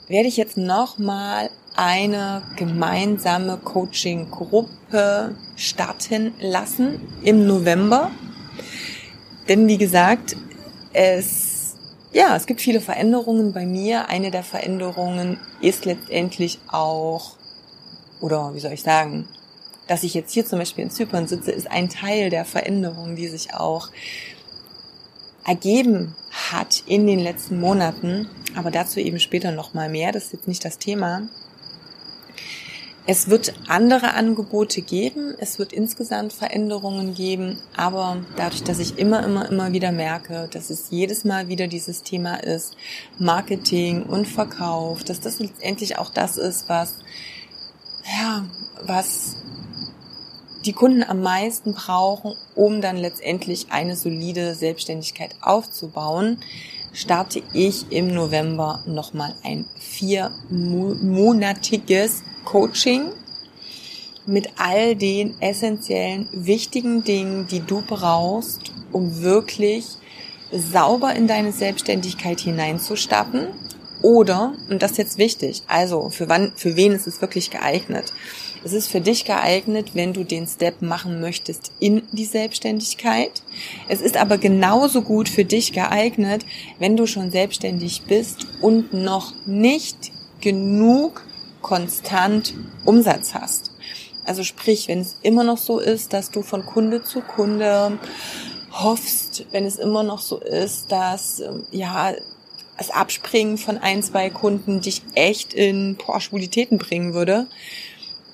werde 0.06 0.28
ich 0.28 0.36
jetzt 0.36 0.56
nochmal 0.56 1.50
eine 1.76 2.42
gemeinsame 2.56 3.58
Coaching-Gruppe 3.58 5.34
starten 5.56 6.34
lassen 6.40 7.00
im 7.22 7.46
November. 7.46 8.10
Denn 9.48 9.66
wie 9.66 9.78
gesagt, 9.78 10.36
es, 10.92 11.74
ja, 12.12 12.36
es 12.36 12.46
gibt 12.46 12.60
viele 12.60 12.80
Veränderungen 12.80 13.52
bei 13.52 13.66
mir. 13.66 14.08
Eine 14.08 14.30
der 14.30 14.42
Veränderungen 14.42 15.38
ist 15.60 15.84
letztendlich 15.84 16.58
auch, 16.68 17.36
oder 18.20 18.54
wie 18.54 18.60
soll 18.60 18.72
ich 18.72 18.82
sagen, 18.82 19.26
dass 19.88 20.04
ich 20.04 20.14
jetzt 20.14 20.32
hier 20.32 20.46
zum 20.46 20.58
Beispiel 20.58 20.84
in 20.84 20.90
Zypern 20.90 21.26
sitze, 21.26 21.50
ist 21.50 21.70
ein 21.70 21.88
Teil 21.88 22.30
der 22.30 22.44
Veränderung, 22.44 23.16
die 23.16 23.28
sich 23.28 23.54
auch 23.54 23.88
ergeben 25.44 26.14
hat 26.50 26.84
in 26.86 27.06
den 27.06 27.18
letzten 27.18 27.60
Monaten. 27.60 28.28
Aber 28.54 28.70
dazu 28.70 29.00
eben 29.00 29.18
später 29.18 29.50
nochmal 29.50 29.88
mehr. 29.88 30.12
Das 30.12 30.26
ist 30.26 30.32
jetzt 30.32 30.48
nicht 30.48 30.64
das 30.64 30.78
Thema. 30.78 31.22
Es 33.04 33.28
wird 33.28 33.54
andere 33.66 34.14
Angebote 34.14 34.80
geben, 34.80 35.34
es 35.38 35.58
wird 35.58 35.72
insgesamt 35.72 36.32
Veränderungen 36.32 37.14
geben, 37.14 37.58
aber 37.76 38.18
dadurch, 38.36 38.62
dass 38.62 38.78
ich 38.78 38.96
immer, 38.96 39.24
immer, 39.24 39.50
immer 39.50 39.72
wieder 39.72 39.90
merke, 39.90 40.48
dass 40.52 40.70
es 40.70 40.90
jedes 40.90 41.24
Mal 41.24 41.48
wieder 41.48 41.66
dieses 41.66 42.04
Thema 42.04 42.36
ist, 42.36 42.76
Marketing 43.18 44.04
und 44.04 44.28
Verkauf, 44.28 45.02
dass 45.02 45.18
das 45.18 45.40
letztendlich 45.40 45.98
auch 45.98 46.10
das 46.10 46.36
ist, 46.36 46.68
was, 46.68 46.94
ja, 48.04 48.44
was 48.84 49.34
die 50.64 50.72
Kunden 50.72 51.02
am 51.02 51.22
meisten 51.22 51.74
brauchen, 51.74 52.36
um 52.54 52.80
dann 52.80 52.96
letztendlich 52.96 53.72
eine 53.72 53.96
solide 53.96 54.54
Selbstständigkeit 54.54 55.34
aufzubauen, 55.40 56.38
starte 56.92 57.42
ich 57.52 57.90
im 57.90 58.14
November 58.14 58.84
nochmal 58.86 59.34
ein 59.42 59.64
viermonatiges 59.80 62.22
Coaching 62.44 63.12
mit 64.26 64.50
all 64.56 64.94
den 64.94 65.40
essentiellen, 65.40 66.28
wichtigen 66.32 67.04
Dingen, 67.04 67.46
die 67.48 67.60
du 67.60 67.82
brauchst, 67.82 68.72
um 68.92 69.22
wirklich 69.22 69.86
sauber 70.52 71.14
in 71.14 71.26
deine 71.26 71.52
Selbstständigkeit 71.52 72.40
hineinzustarten. 72.40 73.48
Oder, 74.02 74.54
und 74.68 74.82
das 74.82 74.92
ist 74.92 74.98
jetzt 74.98 75.18
wichtig, 75.18 75.62
also 75.68 76.10
für 76.10 76.28
wann, 76.28 76.52
für 76.56 76.74
wen 76.74 76.92
ist 76.92 77.06
es 77.06 77.20
wirklich 77.20 77.50
geeignet? 77.50 78.12
Es 78.64 78.72
ist 78.72 78.88
für 78.88 79.00
dich 79.00 79.24
geeignet, 79.24 79.90
wenn 79.94 80.12
du 80.12 80.24
den 80.24 80.46
Step 80.46 80.82
machen 80.82 81.20
möchtest 81.20 81.72
in 81.78 82.02
die 82.12 82.24
Selbstständigkeit. 82.24 83.42
Es 83.88 84.00
ist 84.00 84.16
aber 84.16 84.38
genauso 84.38 85.02
gut 85.02 85.28
für 85.28 85.44
dich 85.44 85.72
geeignet, 85.72 86.44
wenn 86.78 86.96
du 86.96 87.06
schon 87.06 87.30
selbstständig 87.30 88.02
bist 88.02 88.46
und 88.60 88.92
noch 88.92 89.32
nicht 89.46 90.12
genug 90.40 91.22
konstant 91.62 92.54
Umsatz 92.84 93.34
hast. 93.34 93.70
Also 94.24 94.44
sprich, 94.44 94.88
wenn 94.88 95.00
es 95.00 95.16
immer 95.22 95.44
noch 95.44 95.58
so 95.58 95.78
ist, 95.78 96.12
dass 96.12 96.30
du 96.30 96.42
von 96.42 96.64
Kunde 96.64 97.02
zu 97.02 97.20
Kunde 97.20 97.98
hoffst, 98.72 99.46
wenn 99.50 99.64
es 99.64 99.76
immer 99.76 100.02
noch 100.02 100.20
so 100.20 100.38
ist, 100.38 100.92
dass 100.92 101.40
ähm, 101.40 101.64
ja 101.70 102.12
das 102.78 102.90
Abspringen 102.90 103.58
von 103.58 103.78
ein, 103.78 104.02
zwei 104.02 104.30
Kunden 104.30 104.80
dich 104.80 105.02
echt 105.14 105.54
in 105.54 105.96
Porschwulitäten 105.96 106.78
bringen 106.78 107.14
würde. 107.14 107.46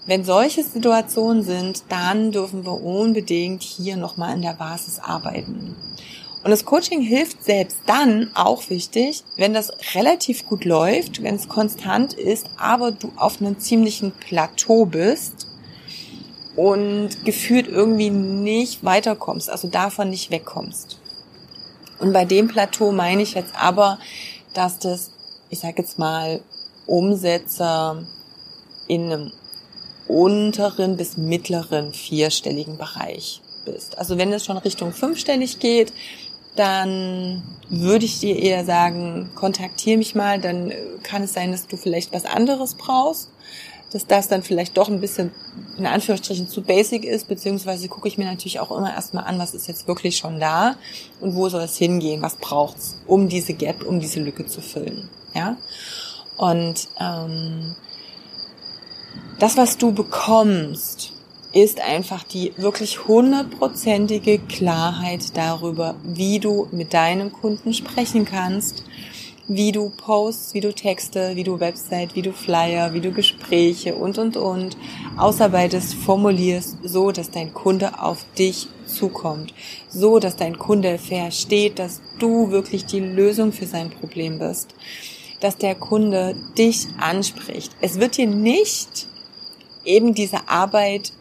Wenn 0.06 0.24
solche 0.24 0.62
Situationen 0.62 1.42
sind, 1.42 1.82
dann 1.90 2.32
dürfen 2.32 2.64
wir 2.64 2.82
unbedingt 2.82 3.62
hier 3.62 3.96
nochmal 3.96 4.34
in 4.34 4.40
der 4.40 4.54
Basis 4.54 5.00
arbeiten. 5.00 5.76
Und 6.44 6.50
das 6.50 6.64
Coaching 6.64 7.00
hilft 7.02 7.44
selbst 7.44 7.78
dann 7.86 8.30
auch 8.34 8.70
wichtig, 8.70 9.24
wenn 9.36 9.54
das 9.54 9.72
relativ 9.94 10.46
gut 10.46 10.64
läuft, 10.64 11.22
wenn 11.22 11.34
es 11.34 11.48
konstant 11.48 12.14
ist, 12.14 12.46
aber 12.56 12.92
du 12.92 13.12
auf 13.16 13.40
einem 13.40 13.58
ziemlichen 13.58 14.12
Plateau 14.12 14.86
bist 14.86 15.48
und 16.54 17.24
gefühlt 17.24 17.66
irgendwie 17.66 18.10
nicht 18.10 18.84
weiterkommst, 18.84 19.50
also 19.50 19.68
davon 19.68 20.10
nicht 20.10 20.30
wegkommst. 20.30 20.98
Und 21.98 22.12
bei 22.12 22.24
dem 22.24 22.48
Plateau 22.48 22.92
meine 22.92 23.22
ich 23.22 23.34
jetzt 23.34 23.54
aber, 23.54 23.98
dass 24.54 24.78
das, 24.78 25.10
ich 25.50 25.58
sage 25.58 25.82
jetzt 25.82 25.98
mal, 25.98 26.40
Umsätze 26.86 28.06
in 28.86 29.12
einem 29.12 29.32
unteren 30.06 30.96
bis 30.96 31.16
mittleren 31.16 31.92
vierstelligen 31.92 32.78
Bereich 32.78 33.42
bist. 33.64 33.98
Also 33.98 34.16
wenn 34.16 34.32
es 34.32 34.44
schon 34.44 34.56
Richtung 34.56 34.92
fünfstellig 34.92 35.58
geht, 35.58 35.92
dann 36.58 37.42
würde 37.68 38.04
ich 38.04 38.20
dir 38.20 38.36
eher 38.36 38.64
sagen, 38.64 39.30
kontaktiere 39.34 39.98
mich 39.98 40.14
mal, 40.14 40.40
dann 40.40 40.72
kann 41.02 41.22
es 41.22 41.32
sein, 41.32 41.52
dass 41.52 41.66
du 41.66 41.76
vielleicht 41.76 42.12
was 42.12 42.24
anderes 42.24 42.74
brauchst, 42.74 43.30
dass 43.92 44.06
das 44.06 44.28
dann 44.28 44.42
vielleicht 44.42 44.76
doch 44.76 44.88
ein 44.88 45.00
bisschen 45.00 45.30
in 45.78 45.86
Anführungsstrichen 45.86 46.48
zu 46.48 46.62
basic 46.62 47.04
ist, 47.04 47.28
beziehungsweise 47.28 47.88
gucke 47.88 48.08
ich 48.08 48.18
mir 48.18 48.26
natürlich 48.26 48.60
auch 48.60 48.76
immer 48.76 48.92
erstmal 48.92 49.24
an, 49.24 49.38
was 49.38 49.54
ist 49.54 49.68
jetzt 49.68 49.86
wirklich 49.86 50.16
schon 50.16 50.40
da 50.40 50.76
und 51.20 51.34
wo 51.34 51.48
soll 51.48 51.62
es 51.62 51.76
hingehen, 51.76 52.20
was 52.22 52.36
braucht's, 52.36 53.00
um 53.06 53.28
diese 53.28 53.54
Gap, 53.54 53.84
um 53.84 54.00
diese 54.00 54.20
Lücke 54.20 54.46
zu 54.46 54.60
füllen. 54.60 55.08
Ja? 55.34 55.56
Und 56.36 56.88
ähm, 57.00 57.76
das, 59.38 59.56
was 59.56 59.78
du 59.78 59.92
bekommst, 59.92 61.07
ist 61.52 61.80
einfach 61.80 62.24
die 62.24 62.52
wirklich 62.56 63.06
hundertprozentige 63.06 64.38
Klarheit 64.38 65.36
darüber, 65.36 65.94
wie 66.04 66.38
du 66.40 66.68
mit 66.72 66.92
deinem 66.92 67.32
Kunden 67.32 67.72
sprechen 67.72 68.24
kannst, 68.24 68.84
wie 69.48 69.72
du 69.72 69.88
Posts, 69.88 70.52
wie 70.52 70.60
du 70.60 70.74
Texte, 70.74 71.34
wie 71.34 71.42
du 71.42 71.58
Website, 71.58 72.14
wie 72.14 72.22
du 72.22 72.32
Flyer, 72.32 72.92
wie 72.92 73.00
du 73.00 73.12
Gespräche 73.12 73.94
und, 73.94 74.18
und, 74.18 74.36
und 74.36 74.76
ausarbeitest, 75.16 75.94
formulierst, 75.94 76.76
so 76.82 77.12
dass 77.12 77.30
dein 77.30 77.54
Kunde 77.54 78.02
auf 78.02 78.26
dich 78.36 78.68
zukommt, 78.84 79.54
so 79.88 80.18
dass 80.18 80.36
dein 80.36 80.58
Kunde 80.58 80.98
versteht, 80.98 81.78
dass 81.78 82.02
du 82.18 82.50
wirklich 82.50 82.84
die 82.84 83.00
Lösung 83.00 83.52
für 83.52 83.66
sein 83.66 83.88
Problem 83.88 84.38
bist, 84.38 84.74
dass 85.40 85.56
der 85.56 85.74
Kunde 85.74 86.36
dich 86.58 86.86
anspricht. 86.98 87.72
Es 87.80 87.98
wird 87.98 88.18
dir 88.18 88.26
nicht 88.26 89.06
eben 89.84 90.12
diese 90.12 90.46
Arbeit 90.48 91.12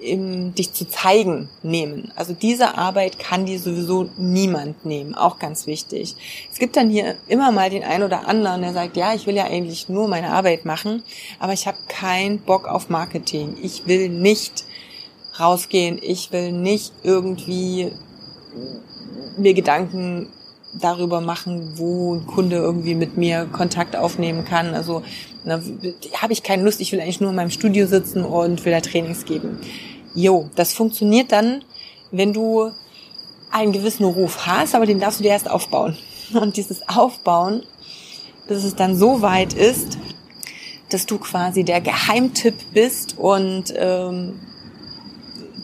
im, 0.00 0.54
dich 0.54 0.72
zu 0.72 0.88
zeigen 0.88 1.48
nehmen. 1.62 2.12
Also 2.14 2.32
diese 2.32 2.76
Arbeit 2.76 3.18
kann 3.18 3.46
dir 3.46 3.58
sowieso 3.58 4.08
niemand 4.16 4.84
nehmen, 4.84 5.14
auch 5.14 5.38
ganz 5.38 5.66
wichtig. 5.66 6.14
Es 6.52 6.58
gibt 6.58 6.76
dann 6.76 6.90
hier 6.90 7.16
immer 7.26 7.50
mal 7.52 7.70
den 7.70 7.82
einen 7.82 8.04
oder 8.04 8.28
anderen, 8.28 8.62
der 8.62 8.72
sagt, 8.72 8.96
ja, 8.96 9.14
ich 9.14 9.26
will 9.26 9.34
ja 9.34 9.44
eigentlich 9.44 9.88
nur 9.88 10.08
meine 10.08 10.30
Arbeit 10.30 10.64
machen, 10.64 11.02
aber 11.38 11.52
ich 11.52 11.66
habe 11.66 11.78
keinen 11.88 12.38
Bock 12.38 12.68
auf 12.68 12.88
Marketing. 12.88 13.56
Ich 13.62 13.86
will 13.86 14.08
nicht 14.08 14.64
rausgehen, 15.38 15.98
ich 16.00 16.32
will 16.32 16.52
nicht 16.52 16.92
irgendwie 17.02 17.92
mir 19.36 19.54
Gedanken 19.54 20.28
darüber 20.74 21.20
machen, 21.20 21.72
wo 21.76 22.14
ein 22.14 22.26
Kunde 22.26 22.56
irgendwie 22.56 22.94
mit 22.94 23.16
mir 23.16 23.46
Kontakt 23.46 23.96
aufnehmen 23.96 24.44
kann. 24.44 24.74
Also 24.74 25.02
ne, 25.48 25.62
habe 26.16 26.32
ich 26.32 26.42
keine 26.42 26.62
Lust, 26.62 26.80
ich 26.80 26.92
will 26.92 27.00
eigentlich 27.00 27.20
nur 27.20 27.30
in 27.30 27.36
meinem 27.36 27.50
Studio 27.50 27.86
sitzen 27.86 28.24
und 28.24 28.64
will 28.64 28.72
da 28.72 28.80
Trainings 28.80 29.24
geben. 29.24 29.58
Jo, 30.14 30.48
das 30.54 30.72
funktioniert 30.72 31.32
dann, 31.32 31.64
wenn 32.10 32.32
du 32.32 32.70
einen 33.50 33.72
gewissen 33.72 34.04
Ruf 34.04 34.46
hast, 34.46 34.74
aber 34.74 34.86
den 34.86 35.00
darfst 35.00 35.20
du 35.20 35.24
dir 35.24 35.30
erst 35.30 35.50
aufbauen. 35.50 35.96
Und 36.34 36.56
dieses 36.58 36.86
Aufbauen, 36.88 37.62
bis 38.46 38.64
es 38.64 38.76
dann 38.76 38.94
so 38.94 39.22
weit 39.22 39.54
ist, 39.54 39.96
dass 40.90 41.06
du 41.06 41.18
quasi 41.18 41.64
der 41.64 41.80
Geheimtipp 41.80 42.54
bist 42.72 43.18
und 43.18 43.72
ähm, 43.76 44.38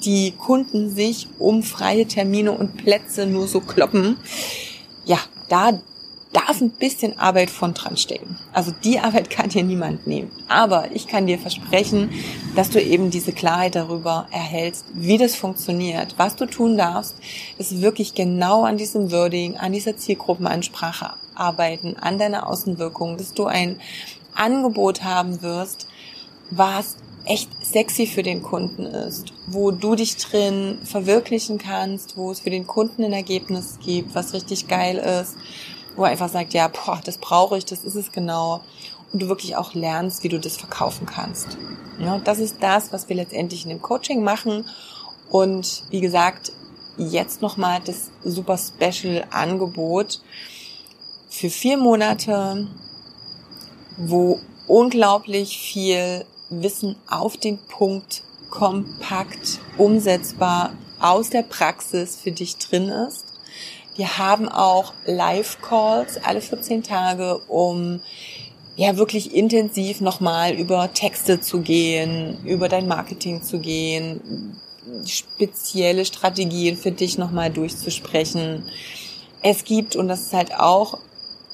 die 0.05 0.33
Kunden 0.33 0.95
sich 0.95 1.29
um 1.39 1.63
freie 1.63 2.07
Termine 2.07 2.53
und 2.53 2.77
Plätze 2.77 3.27
nur 3.27 3.49
so 3.49 3.61
kloppen. 3.61 4.17
Ja, 5.05 5.19
da 5.49 5.81
darf 6.35 6.61
ein 6.61 6.71
bisschen 6.71 7.19
Arbeit 7.19 7.49
von 7.49 7.75
dran 7.75 7.97
stecken. 7.97 8.37
Also 8.53 8.73
die 8.73 8.99
Arbeit 8.99 9.31
kann 9.31 9.49
dir 9.49 9.63
niemand 9.63 10.07
nehmen. 10.07 10.31
Aber 10.49 10.91
ich 10.93 11.07
kann 11.07 11.27
dir 11.27 11.39
versprechen, 11.39 12.11
dass 12.57 12.71
du 12.71 12.83
eben 12.83 13.11
diese 13.11 13.33
Klarheit 13.33 13.77
darüber 13.77 14.27
erhältst, 14.31 14.85
wie 14.93 15.17
das 15.17 15.37
funktioniert, 15.37 16.15
was 16.19 16.37
du 16.37 16.47
tun 16.47 16.77
darfst, 16.77 17.15
ist 17.59 17.81
wirklich 17.81 18.15
genau 18.15 18.65
an 18.65 18.77
diesem 18.77 19.13
Wording, 19.13 19.57
an 19.57 19.73
dieser 19.73 19.97
Zielgruppenansprache 19.97 21.13
arbeiten, 21.35 21.97
an 21.97 22.19
deiner 22.19 22.49
Außenwirkung, 22.49 23.17
dass 23.17 23.33
du 23.33 23.47
ein 23.47 23.81
Angebot 24.35 25.05
haben 25.05 25.41
wirst, 25.41 25.87
was 26.51 26.97
echt 27.27 27.49
sexy 27.65 28.07
für 28.07 28.23
den 28.23 28.43
Kunden 28.43 28.85
ist, 28.85 29.33
wo 29.47 29.71
du 29.71 29.95
dich 29.95 30.17
drin 30.17 30.79
verwirklichen 30.85 31.59
kannst, 31.59 32.17
wo 32.17 32.31
es 32.31 32.41
für 32.41 32.51
den 32.51 32.67
Kunden 32.67 33.05
ein 33.05 33.13
Ergebnis 33.13 33.79
gibt, 33.83 34.15
was 34.15 34.35
richtig 34.35 34.69
geil 34.69 34.99
ist 34.99 35.37
wo 35.97 36.05
er 36.05 36.11
einfach 36.11 36.29
sagt, 36.29 36.55
ja, 36.55 36.69
boah, 36.69 37.01
das 37.05 37.19
brauche 37.19 37.59
ich, 37.59 37.65
das 37.65 37.85
ist 37.85 37.95
es 37.95 38.13
genau. 38.13 38.61
Und 39.13 39.23
du 39.23 39.29
wirklich 39.29 39.57
auch 39.57 39.75
lernst, 39.75 40.25
wie 40.25 40.29
du 40.29 40.41
das 40.41 40.57
verkaufen 40.57 41.07
kannst. 41.07 41.57
Ja, 41.99 42.19
das 42.19 42.39
ist 42.39 42.57
das, 42.61 42.93
was 42.93 43.09
wir 43.09 43.17
letztendlich 43.17 43.63
in 43.65 43.69
dem 43.69 43.83
Coaching 43.83 44.25
machen. 44.25 44.67
Und 45.31 45.85
wie 45.91 46.01
gesagt, 46.01 46.53
jetzt 46.97 47.43
nochmal 47.43 47.81
das 47.85 48.11
super 48.25 48.59
Special 48.59 49.25
Angebot 49.31 50.21
für 51.29 51.51
vier 51.51 51.77
Monate, 51.77 52.67
wo 53.97 54.41
unglaublich 54.67 55.59
viel 55.59 56.25
Wissen 56.51 56.97
auf 57.09 57.37
den 57.37 57.59
Punkt 57.59 58.23
kompakt 58.51 59.61
umsetzbar 59.79 60.73
aus 61.01 61.31
der 61.31 61.43
Praxis 61.43 62.17
für 62.17 62.33
dich 62.33 62.57
drin 62.59 62.89
ist 62.89 63.34
wir 63.97 64.19
haben 64.19 64.49
auch 64.49 64.93
Live-Calls 65.07 66.23
alle 66.25 66.41
14 66.41 66.83
Tage, 66.83 67.39
um 67.49 68.01
ja 68.77 68.97
wirklich 68.97 69.35
intensiv 69.35 70.01
nochmal 70.01 70.55
über 70.55 70.93
Texte 70.93 71.41
zu 71.41 71.61
gehen, 71.61 72.39
über 72.45 72.69
dein 72.69 72.89
Marketing 72.89 73.43
zu 73.43 73.61
gehen, 73.61 74.57
spezielle 75.07 76.05
Strategien 76.05 76.77
für 76.77 76.91
dich 76.91 77.19
nochmal 77.19 77.51
durchzusprechen. 77.51 78.65
Es 79.43 79.65
gibt, 79.65 79.95
und 79.97 80.09
das 80.09 80.23
ist 80.23 80.33
halt 80.33 80.55
auch 80.59 80.99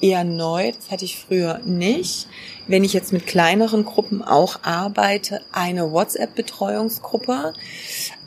eher 0.01 0.23
neu, 0.23 0.71
das 0.71 0.89
hatte 0.89 1.05
ich 1.05 1.19
früher 1.19 1.59
nicht, 1.59 2.27
wenn 2.67 2.83
ich 2.83 2.93
jetzt 2.93 3.13
mit 3.13 3.27
kleineren 3.27 3.85
Gruppen 3.85 4.23
auch 4.23 4.63
arbeite, 4.63 5.41
eine 5.51 5.91
WhatsApp-Betreuungsgruppe. 5.91 7.53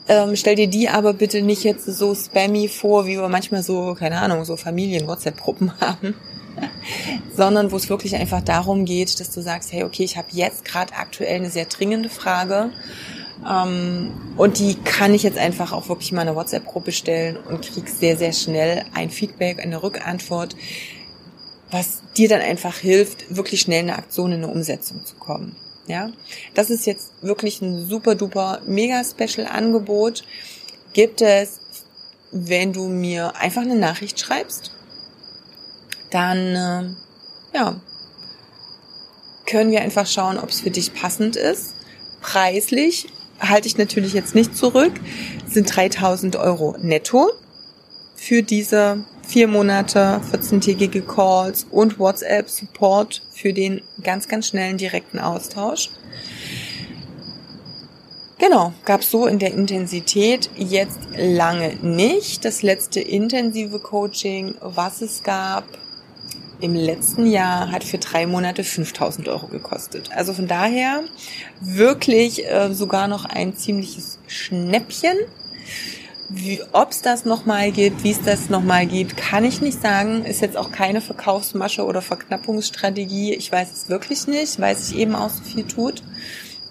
Ähm, 0.07 0.35
stell 0.35 0.55
dir 0.55 0.67
die 0.67 0.87
aber 0.89 1.13
bitte 1.13 1.41
nicht 1.41 1.63
jetzt 1.63 1.85
so 1.85 2.13
spammy 2.13 2.67
vor, 2.67 3.05
wie 3.05 3.17
wir 3.17 3.27
manchmal 3.27 3.63
so, 3.63 3.95
keine 3.95 4.19
Ahnung, 4.19 4.45
so 4.45 4.55
Familien-WhatsApp-Gruppen 4.55 5.71
haben. 5.81 6.15
sondern 7.35 7.71
wo 7.71 7.75
es 7.75 7.89
wirklich 7.89 8.15
einfach 8.15 8.41
darum 8.41 8.85
geht, 8.85 9.19
dass 9.19 9.29
du 9.29 9.41
sagst, 9.41 9.73
hey, 9.73 9.83
okay, 9.83 10.03
ich 10.03 10.15
habe 10.15 10.27
jetzt 10.31 10.63
gerade 10.63 10.93
aktuell 10.93 11.35
eine 11.35 11.49
sehr 11.49 11.65
dringende 11.65 12.07
Frage 12.07 12.71
ähm, 13.47 14.11
und 14.37 14.59
die 14.59 14.75
kann 14.75 15.13
ich 15.13 15.23
jetzt 15.23 15.37
einfach 15.37 15.73
auch 15.73 15.89
wirklich 15.89 16.11
mal 16.11 16.21
eine 16.21 16.35
WhatsApp-Gruppe 16.35 16.91
stellen 16.91 17.37
und 17.37 17.61
krieg 17.61 17.89
sehr, 17.89 18.17
sehr 18.17 18.33
schnell 18.33 18.85
ein 18.93 19.09
Feedback, 19.09 19.59
eine 19.59 19.83
Rückantwort, 19.83 20.55
was 21.71 22.01
dir 22.15 22.29
dann 22.29 22.41
einfach 22.41 22.77
hilft, 22.77 23.35
wirklich 23.35 23.61
schnell 23.61 23.81
eine 23.81 23.97
Aktion 23.97 24.31
in 24.31 24.43
eine 24.43 24.51
Umsetzung 24.51 25.03
zu 25.03 25.15
kommen. 25.15 25.55
Ja, 25.87 26.11
das 26.55 26.69
ist 26.69 26.85
jetzt 26.85 27.11
wirklich 27.21 27.61
ein 27.61 27.87
super 27.87 28.15
duper 28.15 28.61
mega 28.65 29.03
Special 29.03 29.47
Angebot. 29.47 30.23
Gibt 30.93 31.21
es, 31.21 31.59
wenn 32.31 32.73
du 32.73 32.87
mir 32.87 33.35
einfach 33.35 33.61
eine 33.61 33.75
Nachricht 33.75 34.19
schreibst, 34.19 34.71
dann 36.09 36.37
äh, 36.55 37.55
ja, 37.55 37.79
können 39.45 39.71
wir 39.71 39.81
einfach 39.81 40.07
schauen, 40.07 40.39
ob 40.39 40.49
es 40.49 40.61
für 40.61 40.71
dich 40.71 40.93
passend 40.93 41.35
ist. 41.35 41.75
Preislich 42.21 43.07
halte 43.39 43.67
ich 43.67 43.77
natürlich 43.77 44.13
jetzt 44.13 44.33
nicht 44.33 44.55
zurück, 44.57 44.93
sind 45.47 45.75
3000 45.75 46.35
Euro 46.37 46.75
netto 46.79 47.31
für 48.15 48.41
diese 48.41 49.05
vier 49.25 49.47
Monate, 49.47 50.21
14-tägige 50.31 51.01
Calls 51.01 51.65
und 51.71 51.99
WhatsApp-Support 51.99 53.21
für 53.31 53.53
den 53.53 53.81
ganz, 54.03 54.27
ganz 54.27 54.47
schnellen 54.47 54.77
direkten 54.77 55.19
Austausch. 55.19 55.89
Genau, 58.37 58.73
gab 58.83 59.03
so 59.03 59.27
in 59.27 59.39
der 59.39 59.53
Intensität 59.53 60.49
jetzt 60.55 60.99
lange 61.17 61.75
nicht. 61.81 62.43
Das 62.43 62.61
letzte 62.61 62.99
intensive 62.99 63.79
Coaching, 63.79 64.55
was 64.61 65.01
es 65.01 65.23
gab 65.23 65.63
im 66.59 66.75
letzten 66.75 67.25
Jahr, 67.25 67.71
hat 67.71 67.83
für 67.83 67.97
drei 67.97 68.27
Monate 68.27 68.63
5000 68.63 69.29
Euro 69.29 69.47
gekostet. 69.47 70.09
Also 70.13 70.33
von 70.33 70.47
daher 70.47 71.03
wirklich 71.61 72.45
äh, 72.45 72.73
sogar 72.73 73.07
noch 73.07 73.25
ein 73.25 73.55
ziemliches 73.55 74.19
Schnäppchen. 74.27 75.17
Ob 76.71 76.89
es 76.89 77.01
das 77.03 77.23
nochmal 77.25 77.71
gibt, 77.71 78.03
wie 78.03 78.09
es 78.09 78.21
das 78.23 78.49
nochmal 78.49 78.87
gibt, 78.87 79.15
kann 79.15 79.43
ich 79.43 79.61
nicht 79.61 79.79
sagen. 79.79 80.25
Ist 80.25 80.41
jetzt 80.41 80.57
auch 80.57 80.71
keine 80.71 80.99
Verkaufsmasche 80.99 81.85
oder 81.85 82.01
Verknappungsstrategie. 82.01 83.35
Ich 83.35 83.51
weiß 83.51 83.71
es 83.71 83.89
wirklich 83.89 84.25
nicht, 84.25 84.59
weil 84.59 84.75
sich 84.75 84.97
eben 84.97 85.13
auch 85.13 85.29
so 85.29 85.43
viel 85.43 85.65
tut. 85.65 86.01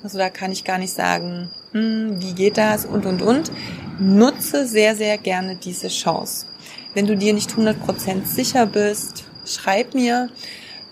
Also 0.03 0.19
da 0.19 0.29
kann 0.29 0.51
ich 0.51 0.65
gar 0.65 0.79
nicht 0.79 0.93
sagen, 0.93 1.51
hm, 1.71 2.21
wie 2.21 2.35
geht 2.35 2.59
das 2.59 2.85
und, 2.85 3.07
und, 3.07 3.23
und. 3.23 3.53
Nutze 4.01 4.67
sehr, 4.67 4.97
sehr 4.97 5.19
gerne 5.19 5.55
diese 5.55 5.89
Chance. 5.89 6.47
Wenn 6.93 7.07
du 7.07 7.17
dir 7.17 7.33
nicht 7.33 7.53
100% 7.53 8.27
sicher 8.27 8.67
bist, 8.67 9.25
schreib 9.47 9.95
mir. 9.95 10.31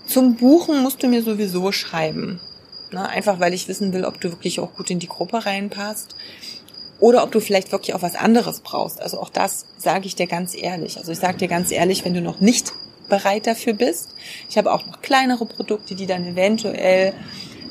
Zum 0.07 0.37
Buchen 0.37 0.83
musst 0.83 1.03
du 1.03 1.09
mir 1.09 1.25
sowieso 1.25 1.73
schreiben. 1.73 2.39
Ne? 2.93 3.09
Einfach 3.09 3.41
weil 3.41 3.55
ich 3.55 3.67
wissen 3.67 3.93
will, 3.93 4.05
ob 4.05 4.21
du 4.21 4.31
wirklich 4.31 4.61
auch 4.61 4.75
gut 4.75 4.91
in 4.91 5.01
die 5.01 5.09
Gruppe 5.09 5.45
reinpasst 5.45 6.15
oder 7.03 7.25
ob 7.25 7.33
du 7.33 7.41
vielleicht 7.41 7.73
wirklich 7.73 7.95
auch 7.95 8.03
was 8.03 8.15
anderes 8.15 8.61
brauchst. 8.61 9.03
Also 9.03 9.19
auch 9.19 9.29
das 9.29 9.67
sage 9.77 10.07
ich 10.07 10.15
dir 10.15 10.29
ganz 10.29 10.55
ehrlich. 10.55 10.99
Also 10.99 11.11
ich 11.11 11.19
sage 11.19 11.37
dir 11.37 11.49
ganz 11.49 11.73
ehrlich, 11.73 12.05
wenn 12.05 12.15
du 12.15 12.21
noch 12.21 12.39
nicht 12.39 12.73
bereit 13.09 13.49
dafür 13.49 13.73
bist. 13.73 14.15
Ich 14.49 14.57
habe 14.57 14.73
auch 14.73 14.87
noch 14.87 15.03
kleinere 15.03 15.45
Produkte, 15.45 15.97
die 15.97 16.07
dann 16.07 16.25
eventuell, 16.25 17.13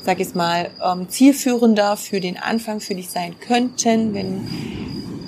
sag 0.04 0.20
ich 0.20 0.34
mal, 0.34 0.68
ähm, 0.84 1.08
zielführender 1.08 1.96
für 1.96 2.20
den 2.20 2.36
Anfang 2.36 2.80
für 2.80 2.94
dich 2.94 3.08
sein 3.08 3.34
könnten, 3.40 4.12
wenn 4.12 4.46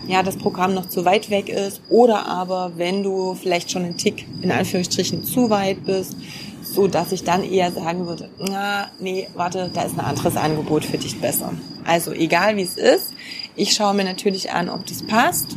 ja 0.07 0.23
das 0.23 0.37
Programm 0.37 0.75
noch 0.75 0.87
zu 0.91 1.07
weit 1.07 1.31
weg 1.31 1.49
ist 1.49 1.81
oder 1.89 2.27
aber 2.27 2.73
wenn 2.77 3.03
du 3.03 3.35
vielleicht 3.35 3.71
schon 3.71 3.85
einen 3.85 3.97
Tick 3.97 4.27
in 4.43 4.53
Anführungsstrichen 4.53 5.25
zu 5.25 5.49
weit 5.49 5.83
bist, 5.87 6.15
so 6.63 6.89
dass 6.89 7.11
ich 7.11 7.25
dann 7.25 7.43
eher 7.43 7.73
sagen 7.73 8.07
würde, 8.07 8.29
na, 8.39 8.91
nee, 9.01 9.29
warte, 9.33 9.71
da 9.73 9.81
ist 9.81 9.99
ein 9.99 10.05
anderes 10.05 10.37
Angebot 10.37 10.85
für 10.85 10.99
dich 10.99 11.19
besser. 11.23 11.55
Also 11.85 12.13
egal 12.13 12.57
wie 12.57 12.63
es 12.63 12.77
ist, 12.77 13.13
ich 13.57 13.75
schaue 13.75 13.95
mir 13.95 14.05
natürlich 14.05 14.53
an, 14.53 14.69
ob 14.69 14.87
das 14.87 15.03
passt. 15.03 15.57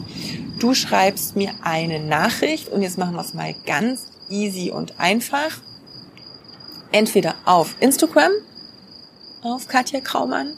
Du 0.60 0.74
schreibst 0.74 1.36
mir 1.36 1.52
eine 1.62 2.00
Nachricht 2.00 2.70
und 2.70 2.82
jetzt 2.82 2.98
machen 2.98 3.16
wir 3.16 3.22
es 3.22 3.34
mal 3.34 3.56
ganz 3.66 4.08
easy 4.30 4.72
und 4.72 5.00
einfach. 5.00 5.62
Entweder 6.92 7.36
auf 7.46 7.76
Instagram, 7.80 8.32
auf 9.42 9.68
Katja 9.68 10.00
Kraumann, 10.00 10.54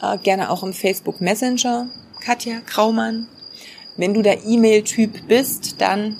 äh, 0.00 0.18
gerne 0.18 0.50
auch 0.50 0.62
im 0.62 0.72
Facebook 0.72 1.20
Messenger, 1.20 1.88
Katja 2.20 2.60
Kraumann. 2.60 3.28
Wenn 3.96 4.14
du 4.14 4.22
der 4.22 4.44
E-Mail-Typ 4.44 5.26
bist, 5.26 5.80
dann, 5.80 6.16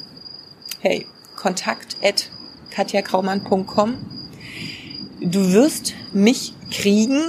hey, 0.81 1.07
kontakt 1.37 1.97
at 2.03 2.31
katjakraumann.com. 2.71 3.95
Du 5.21 5.53
wirst 5.53 5.95
mich 6.13 6.55
kriegen, 6.71 7.23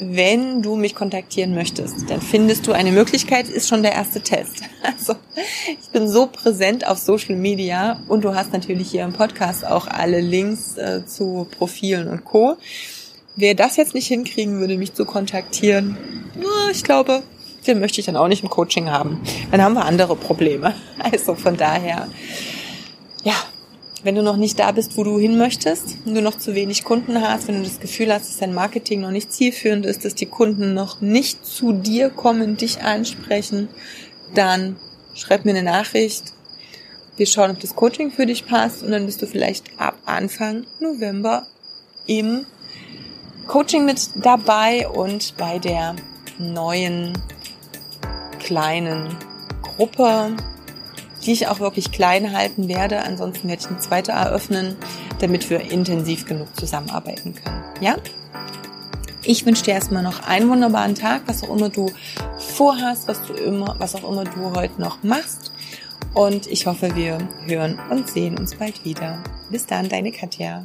wenn 0.00 0.62
du 0.62 0.76
mich 0.76 0.94
kontaktieren 0.94 1.54
möchtest, 1.54 2.08
dann 2.08 2.20
findest 2.20 2.66
du 2.66 2.72
eine 2.72 2.92
Möglichkeit, 2.92 3.48
ist 3.48 3.68
schon 3.68 3.82
der 3.82 3.92
erste 3.92 4.20
Test. 4.20 4.62
Also 4.82 5.14
ich 5.80 5.90
bin 5.90 6.08
so 6.08 6.26
präsent 6.26 6.86
auf 6.86 6.98
Social 6.98 7.36
Media 7.36 8.00
und 8.08 8.24
du 8.24 8.34
hast 8.34 8.52
natürlich 8.52 8.90
hier 8.90 9.04
im 9.04 9.12
Podcast 9.12 9.64
auch 9.64 9.86
alle 9.86 10.20
Links 10.20 10.76
äh, 10.76 11.06
zu 11.06 11.46
Profilen 11.56 12.08
und 12.08 12.24
Co. 12.24 12.56
Wer 13.36 13.54
das 13.54 13.76
jetzt 13.76 13.94
nicht 13.94 14.08
hinkriegen 14.08 14.58
würde, 14.58 14.76
mich 14.76 14.94
zu 14.94 15.04
kontaktieren, 15.04 15.96
ich 16.72 16.82
glaube, 16.82 17.22
den 17.66 17.80
möchte 17.80 18.00
ich 18.00 18.06
dann 18.06 18.16
auch 18.16 18.28
nicht 18.28 18.42
im 18.42 18.50
Coaching 18.50 18.90
haben. 18.90 19.20
Dann 19.50 19.62
haben 19.62 19.74
wir 19.74 19.84
andere 19.84 20.16
Probleme. 20.16 20.74
Also 20.98 21.36
von 21.36 21.56
daher, 21.56 22.08
ja, 23.22 23.34
wenn 24.02 24.14
du 24.14 24.22
noch 24.22 24.36
nicht 24.36 24.58
da 24.58 24.70
bist, 24.72 24.96
wo 24.96 25.04
du 25.04 25.18
hin 25.18 25.38
möchtest, 25.38 25.96
wenn 26.04 26.14
du 26.14 26.22
noch 26.22 26.38
zu 26.38 26.54
wenig 26.54 26.84
Kunden 26.84 27.20
hast, 27.20 27.48
wenn 27.48 27.56
du 27.56 27.68
das 27.68 27.80
Gefühl 27.80 28.12
hast, 28.12 28.28
dass 28.28 28.38
dein 28.38 28.54
Marketing 28.54 29.00
noch 29.00 29.10
nicht 29.10 29.32
zielführend 29.32 29.86
ist, 29.86 30.04
dass 30.04 30.14
die 30.14 30.26
Kunden 30.26 30.74
noch 30.74 31.00
nicht 31.00 31.44
zu 31.44 31.72
dir 31.72 32.10
kommen, 32.10 32.56
dich 32.56 32.82
ansprechen, 32.82 33.68
dann 34.34 34.76
schreib 35.14 35.44
mir 35.44 35.50
eine 35.50 35.62
Nachricht. 35.62 36.32
Wir 37.16 37.26
schauen, 37.26 37.50
ob 37.50 37.60
das 37.60 37.74
Coaching 37.74 38.12
für 38.12 38.26
dich 38.26 38.46
passt 38.46 38.82
und 38.82 38.92
dann 38.92 39.06
bist 39.06 39.20
du 39.20 39.26
vielleicht 39.26 39.64
ab 39.78 39.96
Anfang 40.06 40.64
November 40.78 41.46
im 42.06 42.46
Coaching 43.48 43.84
mit 43.84 44.10
dabei 44.16 44.86
und 44.88 45.36
bei 45.36 45.58
der 45.58 45.96
neuen 46.38 47.14
kleinen 48.38 49.16
Gruppe, 49.62 50.36
die 51.24 51.32
ich 51.32 51.48
auch 51.48 51.60
wirklich 51.60 51.92
klein 51.92 52.32
halten 52.36 52.68
werde. 52.68 53.02
Ansonsten 53.02 53.48
werde 53.48 53.62
ich 53.62 53.68
eine 53.68 53.78
zweite 53.78 54.12
eröffnen, 54.12 54.76
damit 55.20 55.48
wir 55.50 55.70
intensiv 55.70 56.26
genug 56.26 56.48
zusammenarbeiten 56.56 57.34
können. 57.34 57.62
Ja? 57.80 57.96
Ich 59.22 59.44
wünsche 59.44 59.64
dir 59.64 59.74
erstmal 59.74 60.02
noch 60.02 60.26
einen 60.26 60.48
wunderbaren 60.48 60.94
Tag, 60.94 61.22
was 61.26 61.42
auch 61.42 61.54
immer 61.54 61.68
du 61.68 61.90
vorhast, 62.38 63.08
was 63.08 63.24
du 63.26 63.34
immer, 63.34 63.76
was 63.78 63.94
auch 63.94 64.10
immer 64.10 64.24
du 64.24 64.54
heute 64.54 64.80
noch 64.80 65.02
machst. 65.02 65.52
Und 66.14 66.46
ich 66.46 66.66
hoffe, 66.66 66.96
wir 66.96 67.18
hören 67.46 67.78
und 67.90 68.08
sehen 68.08 68.38
uns 68.38 68.54
bald 68.54 68.84
wieder. 68.84 69.22
Bis 69.50 69.66
dann, 69.66 69.88
deine 69.88 70.12
Katja. 70.12 70.64